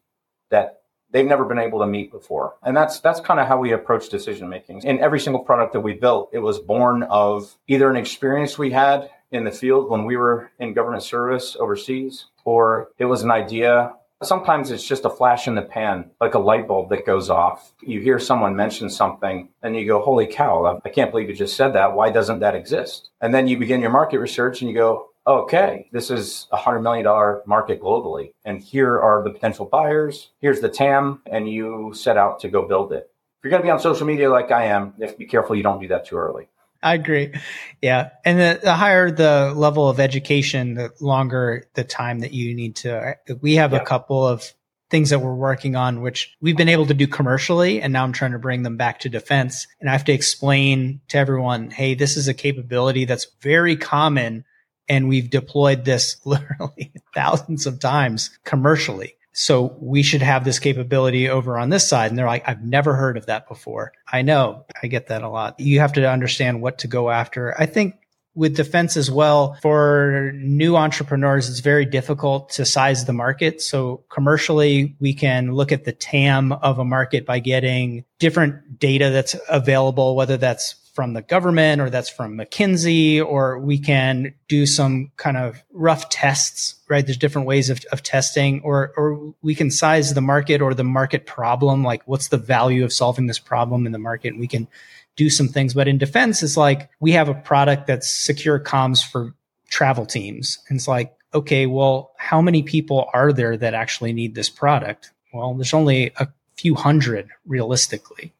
that 0.50 0.82
they've 1.12 1.26
never 1.26 1.46
been 1.46 1.60
able 1.60 1.80
to 1.80 1.88
meet 1.88 2.12
before. 2.12 2.56
And 2.64 2.76
that's 2.76 3.00
that's 3.00 3.20
kind 3.20 3.40
of 3.40 3.48
how 3.48 3.60
we 3.60 3.72
approach 3.72 4.10
decision 4.10 4.50
making. 4.50 4.82
In 4.84 5.00
every 5.00 5.20
single 5.20 5.44
product 5.44 5.74
that 5.74 5.82
we 5.82 5.94
built, 5.94 6.30
it 6.34 6.40
was 6.40 6.60
born 6.60 7.04
of 7.04 7.56
either 7.68 7.90
an 7.90 7.96
experience 7.96 8.58
we 8.58 8.72
had 8.72 9.10
in 9.32 9.44
the 9.44 9.52
field 9.52 9.90
when 9.90 10.06
we 10.06 10.16
were 10.16 10.52
in 10.60 10.74
government 10.74 11.04
service 11.04 11.58
overseas, 11.60 12.28
or 12.46 12.90
it 12.98 13.06
was 13.06 13.24
an 13.24 13.32
idea. 13.32 13.94
Sometimes 14.24 14.72
it's 14.72 14.88
just 14.88 15.06
a 15.06 15.12
flash 15.12 15.48
in 15.48 15.54
the 15.54 15.62
pan, 15.62 16.10
like 16.20 16.34
a 16.34 16.40
light 16.40 16.68
bulb 16.68 16.90
that 16.90 17.06
goes 17.06 17.30
off. 17.30 17.74
You 17.84 18.02
hear 18.02 18.18
someone 18.18 18.56
mention 18.56 18.90
something 18.90 19.50
and 19.62 19.76
you 19.76 19.86
go, 19.86 20.02
Holy 20.02 20.26
cow, 20.26 20.82
I 20.84 20.90
can't 20.90 21.12
believe 21.12 21.30
you 21.30 21.36
just 21.36 21.56
said 21.56 21.74
that. 21.74 21.94
Why 21.94 22.10
doesn't 22.10 22.40
that 22.40 22.56
exist? 22.56 23.12
And 23.22 23.34
then 23.34 23.48
you 23.48 23.58
begin 23.60 23.82
your 23.82 23.92
market 23.92 24.20
research 24.20 24.62
and 24.62 24.72
you 24.72 24.76
go, 24.76 25.10
okay, 25.28 25.90
this 25.92 26.10
is 26.10 26.48
a 26.52 26.58
$100 26.58 26.82
million 26.82 27.06
market 27.46 27.82
globally, 27.82 28.32
and 28.46 28.62
here 28.62 29.00
are 29.00 29.24
the 29.24 29.30
potential 29.30 29.66
buyers, 29.66 30.32
here's 30.40 30.62
the 30.62 30.70
TAM, 30.70 31.22
and 31.30 31.50
you 31.50 31.92
set 31.94 32.18
out 32.18 32.40
to 32.40 32.50
go 32.50 32.68
build 32.68 32.94
it. 32.94 33.12
If 33.40 33.44
you're 33.44 33.52
going 33.52 33.62
to 33.62 33.66
be 33.66 33.72
on 33.72 33.80
social 33.80 34.08
media 34.08 34.30
like 34.30 34.52
I 34.52 34.66
am, 34.66 34.94
you 34.98 35.06
have 35.06 35.14
to 35.14 35.20
be 35.20 35.26
careful 35.26 35.56
you 35.56 35.64
don't 35.64 35.82
do 35.82 35.90
that 35.90 36.08
too 36.08 36.16
early. 36.16 36.48
I 36.82 36.94
agree. 36.94 37.34
Yeah. 37.82 38.10
And 38.24 38.40
the, 38.40 38.60
the, 38.64 38.74
higher 38.74 39.12
the 39.12 39.54
level 39.56 39.90
of 39.90 40.00
education, 40.00 40.76
the 40.76 40.92
longer 41.00 41.68
the 41.74 41.84
time 41.84 42.20
that 42.20 42.34
you 42.34 42.54
need 42.54 42.76
to. 42.78 42.98
Uh, 42.98 43.36
we 43.42 43.56
have 43.56 43.74
yeah. 43.74 43.82
a 43.82 43.86
couple 43.86 44.26
of 44.26 44.54
things 44.90 45.10
that 45.10 45.20
we're 45.20 45.34
working 45.34 45.76
on, 45.76 46.02
which 46.02 46.36
we've 46.40 46.56
been 46.56 46.70
able 46.70 46.86
to 46.86 46.94
do 46.94 47.08
commercially. 47.08 47.82
And 47.82 47.92
now 47.92 48.04
I'm 48.04 48.14
trying 48.14 48.32
to 48.32 48.40
bring 48.40 48.64
them 48.64 48.78
back 48.78 49.00
to 49.02 49.10
defense. 49.10 49.68
And 49.82 49.90
I 49.90 49.94
have 49.94 50.06
to 50.06 50.14
explain 50.14 51.02
to 51.10 51.18
everyone, 51.18 51.72
hey, 51.72 51.96
this 51.96 52.16
is 52.16 52.28
a 52.28 52.34
capability 52.34 53.06
that's 53.06 53.28
very 53.42 53.76
common 53.76 54.46
and 54.90 55.08
we've 55.10 55.30
deployed 55.30 55.86
this 55.86 56.18
literally 56.26 56.92
thousands 57.14 57.66
of 57.66 57.80
times 57.80 58.38
commercially. 58.44 59.16
So 59.34 59.78
we 59.80 60.02
should 60.02 60.24
have 60.24 60.46
this 60.46 60.58
capability 60.58 61.30
over 61.30 61.60
on 61.60 61.70
this 61.70 61.88
side. 61.88 62.10
And 62.10 62.18
they're 62.18 62.26
like, 62.26 62.50
I've 62.50 62.64
never 62.64 62.96
heard 62.96 63.18
of 63.18 63.28
that 63.28 63.48
before. 63.48 63.94
I 64.12 64.24
know 64.24 64.66
I 64.82 64.88
get 64.88 65.08
that 65.08 65.22
a 65.22 65.30
lot. 65.30 65.60
You 65.60 65.80
have 65.80 65.94
to 65.94 66.10
understand 66.10 66.60
what 66.60 66.80
to 66.80 66.88
go 66.88 67.12
after. 67.12 67.54
I 67.60 67.68
think 67.68 67.96
with 68.38 68.56
defense 68.56 68.98
as 68.98 69.10
well, 69.10 69.58
for 69.64 70.32
new 70.36 70.76
entrepreneurs, 70.76 71.50
it's 71.50 71.60
very 71.60 71.86
difficult 71.86 72.50
to 72.52 72.66
size 72.66 73.06
the 73.06 73.14
market. 73.14 73.62
So 73.62 74.04
commercially, 74.10 74.96
we 75.00 75.16
can 75.16 75.52
look 75.52 75.72
at 75.72 75.86
the 75.86 75.92
TAM 75.92 76.52
of 76.52 76.78
a 76.78 76.86
market 76.86 77.26
by 77.26 77.40
getting 77.40 78.06
different 78.20 78.80
data 78.80 79.10
that's 79.10 79.36
available, 79.50 80.16
whether 80.16 80.38
that's 80.38 80.76
from 80.98 81.14
the 81.14 81.22
government 81.22 81.80
or 81.80 81.92
that's 81.92 82.10
from 82.10 82.36
McKinsey, 82.36 83.24
or 83.24 83.60
we 83.60 83.78
can 83.78 84.34
do 84.48 84.66
some 84.66 85.12
kind 85.16 85.38
of 85.38 85.64
rough 85.72 86.10
tests, 86.10 86.74
right? 86.90 87.06
There's 87.06 87.18
different 87.18 87.48
ways 87.48 87.70
of, 87.70 87.86
of 87.92 88.02
testing, 88.02 88.62
or, 88.64 88.94
or 88.98 89.32
we 89.44 89.54
can 89.54 89.70
size 89.70 90.16
the 90.16 90.22
market 90.22 90.60
or 90.60 90.74
the 90.74 90.84
market 90.84 91.28
problem. 91.28 91.84
Like, 91.84 92.02
what's 92.08 92.30
the 92.30 92.38
value 92.38 92.84
of 92.84 92.92
solving 92.92 93.28
this 93.28 93.38
problem 93.38 93.86
in 93.86 93.92
the 93.92 94.00
market? 94.00 94.30
And 94.30 94.40
we 94.40 94.48
can 94.48 94.68
do 95.16 95.30
some 95.30 95.48
things. 95.48 95.76
But 95.76 95.88
in 95.88 96.00
defense, 96.00 96.42
it's 96.42 96.58
like 96.58 96.90
we 97.00 97.12
have 97.12 97.30
a 97.30 97.36
product 97.36 97.86
that's 97.86 98.10
secure 98.10 98.60
comms 98.60 99.08
for 99.08 99.36
travel 99.70 100.08
teams. 100.08 100.58
And 100.68 100.78
it's 100.78 100.88
like, 100.88 101.14
okay, 101.32 101.68
well, 101.68 102.14
how 102.18 102.42
many 102.42 102.64
people 102.64 103.08
are 103.14 103.32
there 103.32 103.56
that 103.56 103.76
actually 103.76 104.14
need 104.14 104.34
this 104.34 104.50
product? 104.50 105.12
Well, 105.32 105.54
there's 105.54 105.76
only 105.76 106.12
a 106.18 106.28
few 106.56 106.74
hundred 106.74 107.30
realistically. 107.46 108.34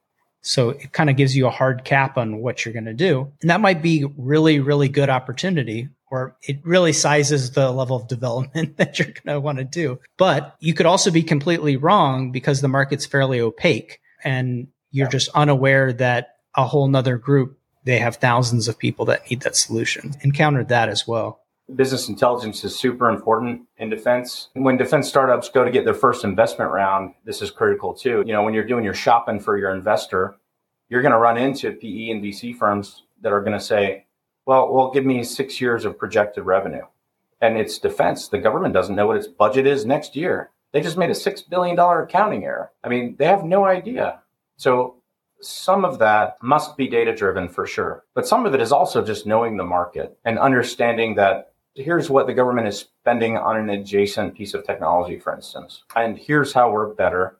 So 0.48 0.70
it 0.70 0.94
kind 0.94 1.10
of 1.10 1.18
gives 1.18 1.36
you 1.36 1.46
a 1.46 1.52
hard 1.52 1.84
cap 1.84 2.18
on 2.18 2.38
what 2.38 2.64
you're 2.64 2.74
going 2.74 2.86
to 2.86 2.94
do. 2.94 3.32
And 3.42 3.50
that 3.50 3.60
might 3.60 3.82
be 3.82 4.06
really, 4.18 4.60
really 4.60 4.88
good 4.88 5.10
opportunity 5.10 5.90
or 6.10 6.38
it 6.42 6.60
really 6.64 6.94
sizes 6.94 7.52
the 7.52 7.70
level 7.70 7.98
of 7.98 8.08
development 8.08 8.78
that 8.78 8.98
you're 8.98 9.10
going 9.10 9.36
to 9.36 9.42
want 9.42 9.58
to 9.58 9.66
do. 9.66 10.00
But 10.18 10.56
you 10.62 10.74
could 10.74 10.86
also 10.86 11.12
be 11.12 11.22
completely 11.22 11.76
wrong 11.76 12.32
because 12.32 12.62
the 12.62 12.70
market's 12.70 13.06
fairly 13.06 13.42
opaque 13.42 14.00
and 14.24 14.70
you're 14.92 15.08
yeah. 15.08 15.12
just 15.12 15.30
unaware 15.36 15.92
that 15.94 16.38
a 16.56 16.66
whole 16.66 16.88
nother 16.88 17.18
group, 17.18 17.60
they 17.84 18.00
have 18.00 18.16
thousands 18.16 18.70
of 18.70 18.80
people 18.80 19.06
that 19.06 19.30
need 19.30 19.42
that 19.42 19.58
solution. 19.58 20.14
Encountered 20.22 20.70
that 20.70 20.88
as 20.88 21.06
well. 21.06 21.42
Business 21.76 22.08
intelligence 22.08 22.64
is 22.64 22.78
super 22.78 23.10
important 23.10 23.64
in 23.78 23.90
defense. 23.90 24.50
When 24.54 24.78
defense 24.78 25.10
startups 25.10 25.50
go 25.50 25.66
to 25.66 25.72
get 25.72 25.84
their 25.84 25.94
first 25.94 26.24
investment 26.24 26.72
round, 26.72 27.14
this 27.26 27.42
is 27.42 27.52
critical 27.52 27.94
too. 27.94 28.24
You 28.26 28.34
know, 28.34 28.44
when 28.44 28.54
you're 28.54 28.64
doing 28.64 28.86
your 28.86 28.94
shopping 28.94 29.40
for 29.40 29.58
your 29.58 29.76
investor, 29.76 30.36
you're 30.88 31.02
going 31.02 31.12
to 31.12 31.18
run 31.18 31.38
into 31.38 31.74
PE 31.74 32.10
and 32.10 32.24
VC 32.24 32.56
firms 32.56 33.04
that 33.22 33.34
are 33.34 33.42
going 33.42 33.58
to 33.58 33.64
say, 33.64 34.06
well, 34.46 34.72
well, 34.72 34.92
give 34.92 35.06
me 35.06 35.24
six 35.24 35.60
years 35.60 35.84
of 35.84 35.98
projected 35.98 36.46
revenue. 36.46 36.86
And 37.42 37.58
it's 37.58 37.78
defense. 37.78 38.30
The 38.30 38.38
government 38.38 38.74
doesn't 38.74 38.96
know 38.96 39.08
what 39.08 39.18
its 39.18 39.28
budget 39.28 39.68
is 39.68 39.86
next 39.86 40.16
year. 40.16 40.52
They 40.72 40.82
just 40.82 40.98
made 40.98 41.10
a 41.10 41.14
$6 41.14 41.50
billion 41.50 41.78
accounting 41.78 42.46
error. 42.46 42.72
I 42.84 42.90
mean, 42.90 43.16
they 43.18 43.26
have 43.26 43.44
no 43.44 43.66
idea. 43.66 44.22
So 44.56 44.96
some 45.42 45.86
of 45.86 46.00
that 46.00 46.42
must 46.42 46.78
be 46.78 46.88
data 46.88 47.16
driven 47.16 47.48
for 47.50 47.68
sure. 47.68 48.06
But 48.14 48.28
some 48.28 48.46
of 48.46 48.54
it 48.54 48.62
is 48.62 48.72
also 48.72 49.04
just 49.04 49.28
knowing 49.28 49.58
the 49.58 49.64
market 49.64 50.18
and 50.26 50.40
understanding 50.40 51.16
that 51.16 51.54
here's 51.78 52.10
what 52.10 52.28
the 52.28 52.34
government 52.34 52.68
is 52.68 52.88
spending 53.02 53.38
on 53.38 53.58
an 53.58 53.70
adjacent 53.70 54.36
piece 54.36 54.54
of 54.54 54.66
technology, 54.66 55.20
for 55.20 55.34
instance. 55.34 55.84
And 55.96 56.18
here's 56.18 56.54
how 56.54 56.72
we're 56.72 56.94
better 56.94 57.38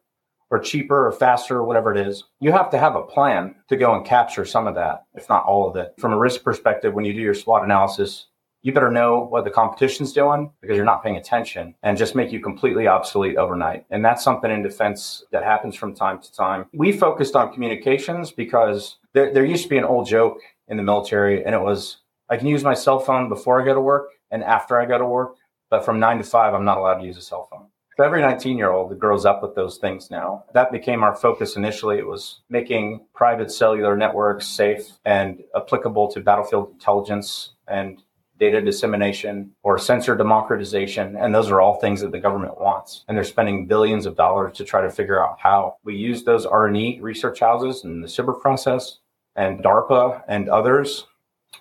or 0.50 0.60
cheaper 0.60 1.08
or 1.08 1.12
faster 1.12 1.58
or 1.58 1.64
whatever 1.64 1.94
it 1.94 2.08
is, 2.08 2.24
you 2.40 2.52
have 2.52 2.70
to 2.70 2.78
have 2.78 2.96
a 2.96 3.04
plan 3.04 3.56
to 3.68 3.76
go 3.76 3.94
and 3.96 4.06
capture 4.06 4.46
some 4.46 4.68
of 4.68 4.76
that, 4.76 5.04
if 5.14 5.28
not 5.30 5.44
all 5.44 5.70
of 5.70 5.76
it. 5.76 5.94
From 6.00 6.14
a 6.14 6.18
risk 6.18 6.44
perspective, 6.44 6.94
when 6.94 7.06
you 7.06 7.14
do 7.14 7.20
your 7.20 7.34
SWOT 7.34 7.64
analysis, 7.64 8.28
you 8.64 8.74
better 8.74 8.92
know 8.92 9.20
what 9.20 9.44
the 9.44 9.50
competition's 9.50 10.14
doing 10.14 10.52
because 10.62 10.76
you're 10.76 10.86
not 10.86 11.04
paying 11.04 11.18
attention 11.18 11.76
and 11.84 11.98
just 11.98 12.16
make 12.16 12.32
you 12.32 12.40
completely 12.40 12.88
obsolete 12.88 13.38
overnight. 13.38 13.86
And 13.92 14.04
that's 14.04 14.24
something 14.24 14.50
in 14.50 14.64
defense 14.64 15.24
that 15.32 15.44
happens 15.44 15.76
from 15.76 15.94
time 15.94 16.20
to 16.22 16.34
time. 16.34 16.66
We 16.74 16.92
focused 16.92 17.36
on 17.36 17.54
communications 17.54 18.32
because 18.32 18.98
there, 19.14 19.34
there 19.34 19.46
used 19.46 19.64
to 19.64 19.70
be 19.70 19.78
an 19.78 19.84
old 19.84 20.08
joke 20.08 20.40
in 20.68 20.78
the 20.78 20.84
military 20.84 21.46
and 21.46 21.54
it 21.54 21.62
was, 21.62 21.98
I 22.30 22.38
can 22.38 22.48
use 22.48 22.64
my 22.64 22.74
cell 22.74 23.00
phone 23.00 23.30
before 23.30 23.62
I 23.62 23.66
go 23.66 23.74
to 23.74 23.82
work 23.82 24.10
and 24.32 24.44
after 24.44 24.80
I 24.80 24.86
go 24.86 24.98
to 24.98 25.06
work, 25.06 25.38
but 25.70 25.86
from 25.86 26.00
nine 26.00 26.18
to 26.18 26.24
five, 26.24 26.54
I'm 26.54 26.66
not 26.66 26.78
allowed 26.78 27.00
to 27.00 27.06
use 27.06 27.18
a 27.18 27.22
cell 27.22 27.48
phone. 27.52 27.68
So 27.98 28.04
every 28.04 28.22
19 28.22 28.60
year 28.60 28.72
old 28.72 28.98
grows 29.00 29.26
up 29.26 29.42
with 29.42 29.56
those 29.56 29.78
things 29.78 30.12
now. 30.12 30.46
That 30.54 30.72
became 30.72 31.02
our 31.02 31.16
focus 31.16 31.56
initially. 31.56 31.98
It 31.98 32.06
was 32.06 32.42
making 32.48 33.08
private 33.16 33.52
cellular 33.52 33.98
networks 33.98 34.46
safe 34.46 34.92
and 35.04 35.42
applicable 35.56 36.12
to 36.12 36.20
battlefield 36.20 36.74
intelligence 36.74 37.54
and 37.68 38.04
data 38.40 38.62
dissemination 38.62 39.52
or 39.64 39.80
sensor 39.80 40.16
democratization. 40.16 41.16
And 41.16 41.34
those 41.34 41.50
are 41.50 41.60
all 41.60 41.80
things 41.80 42.02
that 42.02 42.12
the 42.12 42.20
government 42.20 42.62
wants. 42.62 43.04
And 43.08 43.18
they're 43.18 43.24
spending 43.24 43.66
billions 43.66 44.06
of 44.06 44.16
dollars 44.16 44.56
to 44.58 44.64
try 44.64 44.82
to 44.82 44.92
figure 44.92 45.20
out 45.20 45.38
how. 45.40 45.78
We 45.84 45.96
use 45.96 46.24
those 46.24 46.46
R&E 46.46 47.00
research 47.02 47.40
houses 47.40 47.84
and 47.84 48.04
the 48.04 48.08
SBIR 48.08 48.40
process 48.40 49.00
and 49.36 49.64
DARPA 49.64 50.22
and 50.28 50.50
others. 50.50 51.08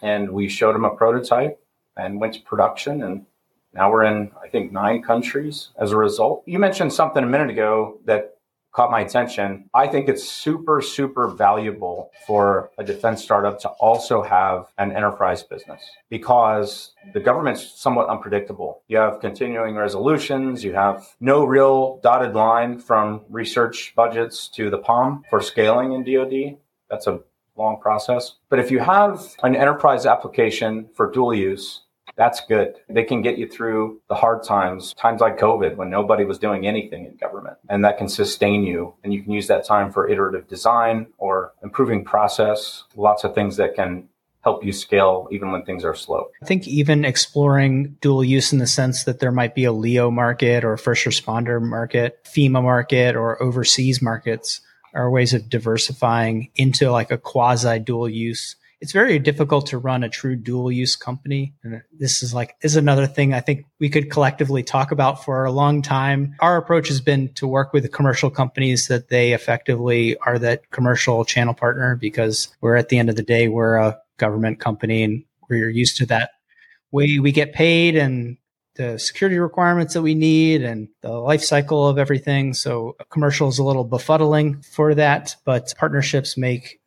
And 0.02 0.30
we 0.30 0.48
showed 0.48 0.74
them 0.74 0.84
a 0.84 0.94
prototype 0.94 1.58
and 1.96 2.20
went 2.20 2.34
to 2.34 2.40
production 2.42 3.02
and 3.02 3.26
now 3.76 3.92
we're 3.92 4.04
in, 4.04 4.30
I 4.42 4.48
think, 4.48 4.72
nine 4.72 5.02
countries 5.02 5.68
as 5.78 5.92
a 5.92 5.96
result. 5.96 6.42
You 6.46 6.58
mentioned 6.58 6.94
something 6.94 7.22
a 7.22 7.26
minute 7.26 7.50
ago 7.50 8.00
that 8.06 8.36
caught 8.72 8.90
my 8.90 9.00
attention. 9.00 9.68
I 9.72 9.86
think 9.86 10.08
it's 10.08 10.28
super, 10.28 10.82
super 10.82 11.28
valuable 11.28 12.10
for 12.26 12.70
a 12.76 12.84
defense 12.84 13.22
startup 13.22 13.58
to 13.60 13.68
also 13.68 14.22
have 14.22 14.66
an 14.76 14.92
enterprise 14.92 15.42
business 15.42 15.82
because 16.10 16.92
the 17.14 17.20
government's 17.20 17.80
somewhat 17.80 18.08
unpredictable. 18.08 18.82
You 18.88 18.98
have 18.98 19.20
continuing 19.20 19.76
resolutions, 19.76 20.62
you 20.62 20.74
have 20.74 21.06
no 21.20 21.44
real 21.44 22.00
dotted 22.02 22.34
line 22.34 22.78
from 22.78 23.22
research 23.30 23.94
budgets 23.96 24.48
to 24.48 24.68
the 24.68 24.78
POM 24.78 25.24
for 25.30 25.40
scaling 25.40 25.92
in 25.92 26.04
DoD. 26.04 26.58
That's 26.90 27.06
a 27.06 27.20
long 27.56 27.80
process. 27.80 28.34
But 28.50 28.58
if 28.58 28.70
you 28.70 28.78
have 28.78 29.22
an 29.42 29.56
enterprise 29.56 30.04
application 30.04 30.90
for 30.94 31.10
dual 31.10 31.34
use 31.34 31.80
that's 32.16 32.40
good. 32.46 32.76
They 32.88 33.04
can 33.04 33.22
get 33.22 33.38
you 33.38 33.48
through 33.48 34.00
the 34.08 34.14
hard 34.14 34.42
times, 34.42 34.94
times 34.94 35.20
like 35.20 35.38
COVID 35.38 35.76
when 35.76 35.90
nobody 35.90 36.24
was 36.24 36.38
doing 36.38 36.66
anything 36.66 37.04
in 37.04 37.16
government. 37.16 37.56
And 37.68 37.84
that 37.84 37.98
can 37.98 38.08
sustain 38.08 38.62
you. 38.62 38.94
And 39.02 39.12
you 39.12 39.22
can 39.22 39.32
use 39.32 39.48
that 39.48 39.64
time 39.64 39.92
for 39.92 40.08
iterative 40.08 40.48
design 40.48 41.08
or 41.18 41.52
improving 41.62 42.04
process, 42.04 42.84
lots 42.94 43.24
of 43.24 43.34
things 43.34 43.56
that 43.56 43.74
can 43.74 44.08
help 44.46 44.64
you 44.64 44.72
scale 44.72 45.26
even 45.32 45.50
when 45.50 45.64
things 45.64 45.84
are 45.84 45.94
slow. 45.94 46.28
I 46.40 46.46
think 46.46 46.68
even 46.68 47.04
exploring 47.04 47.96
dual 48.00 48.22
use 48.22 48.52
in 48.52 48.60
the 48.60 48.66
sense 48.68 49.02
that 49.02 49.18
there 49.18 49.32
might 49.32 49.56
be 49.56 49.64
a 49.64 49.72
LEO 49.72 50.08
market 50.08 50.64
or 50.64 50.76
first 50.76 51.04
responder 51.04 51.60
market, 51.60 52.24
FEMA 52.24 52.62
market 52.62 53.16
or 53.16 53.42
overseas 53.42 54.00
markets 54.00 54.60
are 54.94 55.10
ways 55.10 55.34
of 55.34 55.48
diversifying 55.48 56.50
into 56.54 56.92
like 56.92 57.10
a 57.10 57.18
quasi 57.18 57.80
dual 57.80 58.08
use 58.08 58.54
it's 58.80 58.92
very 58.92 59.18
difficult 59.18 59.66
to 59.66 59.78
run 59.78 60.02
a 60.02 60.08
true 60.08 60.36
dual 60.36 60.70
use 60.70 60.96
company. 60.96 61.54
And 61.62 61.82
this 61.98 62.22
is 62.22 62.34
like, 62.34 62.54
is 62.62 62.76
another 62.76 63.06
thing 63.06 63.32
I 63.32 63.40
think 63.40 63.64
we 63.80 63.88
could 63.88 64.10
collectively 64.10 64.62
talk 64.62 64.92
about 64.92 65.24
for 65.24 65.44
a 65.44 65.52
long 65.52 65.82
time. 65.82 66.34
Our 66.40 66.56
approach 66.56 66.88
has 66.88 67.00
been 67.00 67.32
to 67.34 67.46
work 67.46 67.72
with 67.72 67.90
commercial 67.92 68.30
companies 68.30 68.88
that 68.88 69.08
they 69.08 69.32
effectively 69.32 70.16
are 70.18 70.38
that 70.38 70.70
commercial 70.70 71.24
channel 71.24 71.54
partner 71.54 71.96
because 71.96 72.48
we're 72.60 72.76
at 72.76 72.90
the 72.90 72.98
end 72.98 73.08
of 73.08 73.16
the 73.16 73.22
day, 73.22 73.48
we're 73.48 73.76
a 73.76 73.98
government 74.18 74.60
company 74.60 75.02
and 75.02 75.24
we're 75.48 75.70
used 75.70 75.96
to 75.98 76.06
that 76.06 76.30
way 76.92 77.18
we 77.18 77.32
get 77.32 77.52
paid 77.52 77.96
and 77.96 78.36
the 78.76 78.98
security 78.98 79.38
requirements 79.38 79.94
that 79.94 80.02
we 80.02 80.14
need 80.14 80.62
and 80.62 80.88
the 81.00 81.10
life 81.10 81.42
cycle 81.42 81.88
of 81.88 81.98
everything. 81.98 82.52
So 82.52 82.96
commercial 83.10 83.48
is 83.48 83.58
a 83.58 83.64
little 83.64 83.88
befuddling 83.88 84.64
for 84.64 84.94
that, 84.94 85.34
but 85.44 85.72
partnerships 85.78 86.36
make 86.36 86.78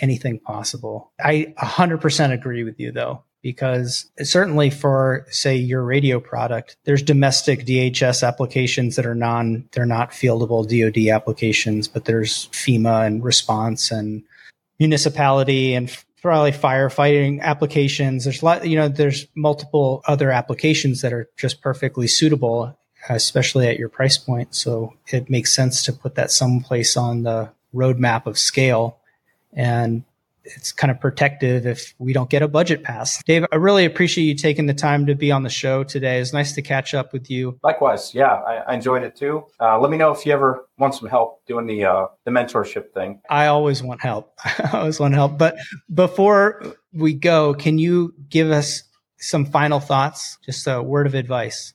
anything 0.00 0.38
possible. 0.38 1.12
I 1.22 1.54
100% 1.58 2.32
agree 2.32 2.64
with 2.64 2.78
you 2.78 2.92
though, 2.92 3.24
because 3.42 4.10
certainly 4.22 4.70
for 4.70 5.26
say 5.30 5.56
your 5.56 5.82
radio 5.82 6.20
product, 6.20 6.76
there's 6.84 7.02
domestic 7.02 7.66
DHS 7.66 8.26
applications 8.26 8.96
that 8.96 9.06
are 9.06 9.14
non, 9.14 9.68
they're 9.72 9.86
not 9.86 10.10
fieldable 10.10 10.66
DoD 10.66 11.12
applications, 11.14 11.88
but 11.88 12.04
there's 12.04 12.48
FEMA 12.48 13.06
and 13.06 13.24
response 13.24 13.90
and 13.90 14.22
municipality 14.78 15.74
and 15.74 15.94
probably 16.22 16.52
firefighting 16.52 17.40
applications. 17.40 18.24
There's 18.24 18.42
a 18.42 18.44
lot, 18.44 18.68
you 18.68 18.76
know, 18.76 18.88
there's 18.88 19.26
multiple 19.34 20.02
other 20.06 20.30
applications 20.30 21.00
that 21.00 21.12
are 21.12 21.28
just 21.36 21.62
perfectly 21.62 22.06
suitable, 22.06 22.78
especially 23.08 23.68
at 23.68 23.78
your 23.78 23.88
price 23.88 24.18
point. 24.18 24.54
So 24.54 24.94
it 25.08 25.30
makes 25.30 25.54
sense 25.54 25.82
to 25.84 25.92
put 25.92 26.14
that 26.16 26.30
someplace 26.30 26.96
on 26.96 27.22
the 27.22 27.50
roadmap 27.74 28.26
of 28.26 28.38
scale 28.38 28.99
and 29.52 30.04
it's 30.44 30.72
kind 30.72 30.90
of 30.90 31.00
protective 31.00 31.66
if 31.66 31.94
we 31.98 32.12
don't 32.12 32.30
get 32.30 32.42
a 32.42 32.48
budget 32.48 32.82
pass. 32.82 33.22
Dave, 33.24 33.44
I 33.52 33.56
really 33.56 33.84
appreciate 33.84 34.24
you 34.24 34.34
taking 34.34 34.66
the 34.66 34.74
time 34.74 35.06
to 35.06 35.14
be 35.14 35.30
on 35.30 35.42
the 35.42 35.50
show 35.50 35.84
today. 35.84 36.18
It's 36.18 36.32
nice 36.32 36.52
to 36.54 36.62
catch 36.62 36.94
up 36.94 37.12
with 37.12 37.30
you. 37.30 37.58
Likewise, 37.62 38.14
yeah, 38.14 38.32
I, 38.32 38.56
I 38.56 38.74
enjoyed 38.74 39.02
it 39.02 39.16
too. 39.16 39.44
Uh, 39.60 39.78
let 39.78 39.90
me 39.90 39.96
know 39.96 40.10
if 40.10 40.24
you 40.24 40.32
ever 40.32 40.66
want 40.78 40.94
some 40.94 41.08
help 41.08 41.44
doing 41.46 41.66
the 41.66 41.84
uh, 41.84 42.06
the 42.24 42.30
mentorship 42.30 42.92
thing. 42.92 43.20
I 43.28 43.46
always 43.46 43.82
want 43.82 44.00
help. 44.00 44.32
I 44.44 44.70
always 44.78 44.98
want 44.98 45.14
help. 45.14 45.38
But 45.38 45.56
before 45.92 46.62
we 46.92 47.14
go, 47.14 47.54
can 47.54 47.78
you 47.78 48.14
give 48.28 48.50
us 48.50 48.82
some 49.18 49.44
final 49.44 49.80
thoughts? 49.80 50.38
Just 50.44 50.66
a 50.66 50.82
word 50.82 51.06
of 51.06 51.14
advice. 51.14 51.74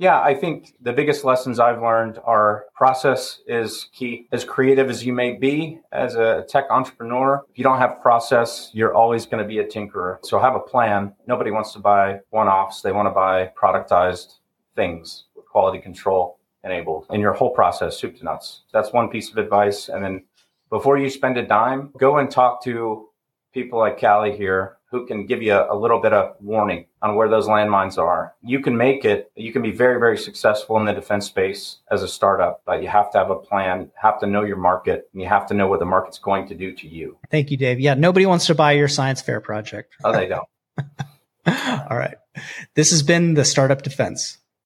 Yeah, 0.00 0.18
I 0.18 0.32
think 0.32 0.76
the 0.80 0.94
biggest 0.94 1.26
lessons 1.26 1.60
I've 1.60 1.82
learned 1.82 2.20
are 2.24 2.64
process 2.74 3.42
is 3.46 3.90
key. 3.92 4.28
As 4.32 4.44
creative 4.44 4.88
as 4.88 5.04
you 5.04 5.12
may 5.12 5.34
be 5.34 5.78
as 5.92 6.14
a 6.14 6.46
tech 6.48 6.64
entrepreneur, 6.70 7.42
if 7.50 7.58
you 7.58 7.64
don't 7.64 7.76
have 7.76 8.00
process, 8.00 8.70
you're 8.72 8.94
always 8.94 9.26
going 9.26 9.42
to 9.42 9.46
be 9.46 9.58
a 9.58 9.64
tinkerer. 9.66 10.16
So 10.24 10.38
have 10.38 10.54
a 10.54 10.60
plan. 10.60 11.12
Nobody 11.26 11.50
wants 11.50 11.74
to 11.74 11.80
buy 11.80 12.20
one 12.30 12.48
offs, 12.48 12.80
they 12.80 12.92
want 12.92 13.08
to 13.08 13.10
buy 13.10 13.52
productized 13.54 14.38
things 14.74 15.24
with 15.36 15.44
quality 15.44 15.78
control 15.78 16.38
enabled 16.64 17.04
in 17.10 17.20
your 17.20 17.34
whole 17.34 17.50
process, 17.50 17.98
soup 17.98 18.16
to 18.16 18.24
nuts. 18.24 18.62
That's 18.72 18.94
one 18.94 19.10
piece 19.10 19.30
of 19.30 19.36
advice. 19.36 19.90
And 19.90 20.02
then 20.02 20.24
before 20.70 20.96
you 20.96 21.10
spend 21.10 21.36
a 21.36 21.46
dime, 21.46 21.92
go 21.98 22.16
and 22.16 22.30
talk 22.30 22.64
to 22.64 23.10
people 23.52 23.78
like 23.78 24.00
Callye 24.00 24.34
here 24.34 24.78
who 24.90 25.06
can 25.06 25.26
give 25.26 25.42
you 25.42 25.54
a, 25.54 25.74
a, 25.74 25.76
little 25.76 26.00
bit 26.00 26.12
of 26.12 26.34
warning 26.40 26.86
on 27.00 27.14
where 27.14 27.28
those 27.28 27.46
landmines 27.46 27.96
are. 27.96 28.34
You 28.42 28.60
can 28.60 28.76
make 28.76 29.04
it, 29.04 29.30
you 29.36 29.52
can 29.52 29.62
be 29.62 29.70
very, 29.70 30.00
very 30.00 30.18
successful 30.18 30.76
in 30.78 30.84
the 30.84 30.92
defense 30.92 31.26
space 31.26 31.76
as 31.90 32.02
a 32.02 32.08
startup, 32.08 32.62
but 32.66 32.82
you 32.82 32.88
have 32.88 33.10
to 33.12 33.18
have 33.18 33.30
a 33.30 33.36
plan, 33.36 33.90
have 33.94 34.18
to 34.20 34.26
know 34.26 34.42
your 34.42 34.56
market, 34.56 35.08
and 35.12 35.22
you 35.22 35.28
have 35.28 35.46
to 35.46 35.54
know 35.54 35.68
what 35.68 35.78
the 35.78 35.86
market's 35.86 36.18
going 36.18 36.48
to 36.48 36.54
do 36.54 36.72
to 36.74 36.88
you. 36.88 37.16
Thank 37.30 37.50
you, 37.50 37.56
Dave. 37.56 37.78
Yeah, 37.78 37.94
nobody 37.94 38.26
wants 38.26 38.46
to 38.46 38.54
buy 38.54 38.72
your 38.72 38.88
science 38.88 39.22
fair 39.22 39.40
project. 39.40 39.94
Oh, 40.02 40.12
they 40.12 40.26
don't. 40.26 40.48
All 41.90 41.96
right. 41.96 42.16
This 42.74 42.90
has 42.90 43.02
been 43.02 43.34
the 43.34 43.44
Startup 43.44 43.80
Defense. 43.80 44.38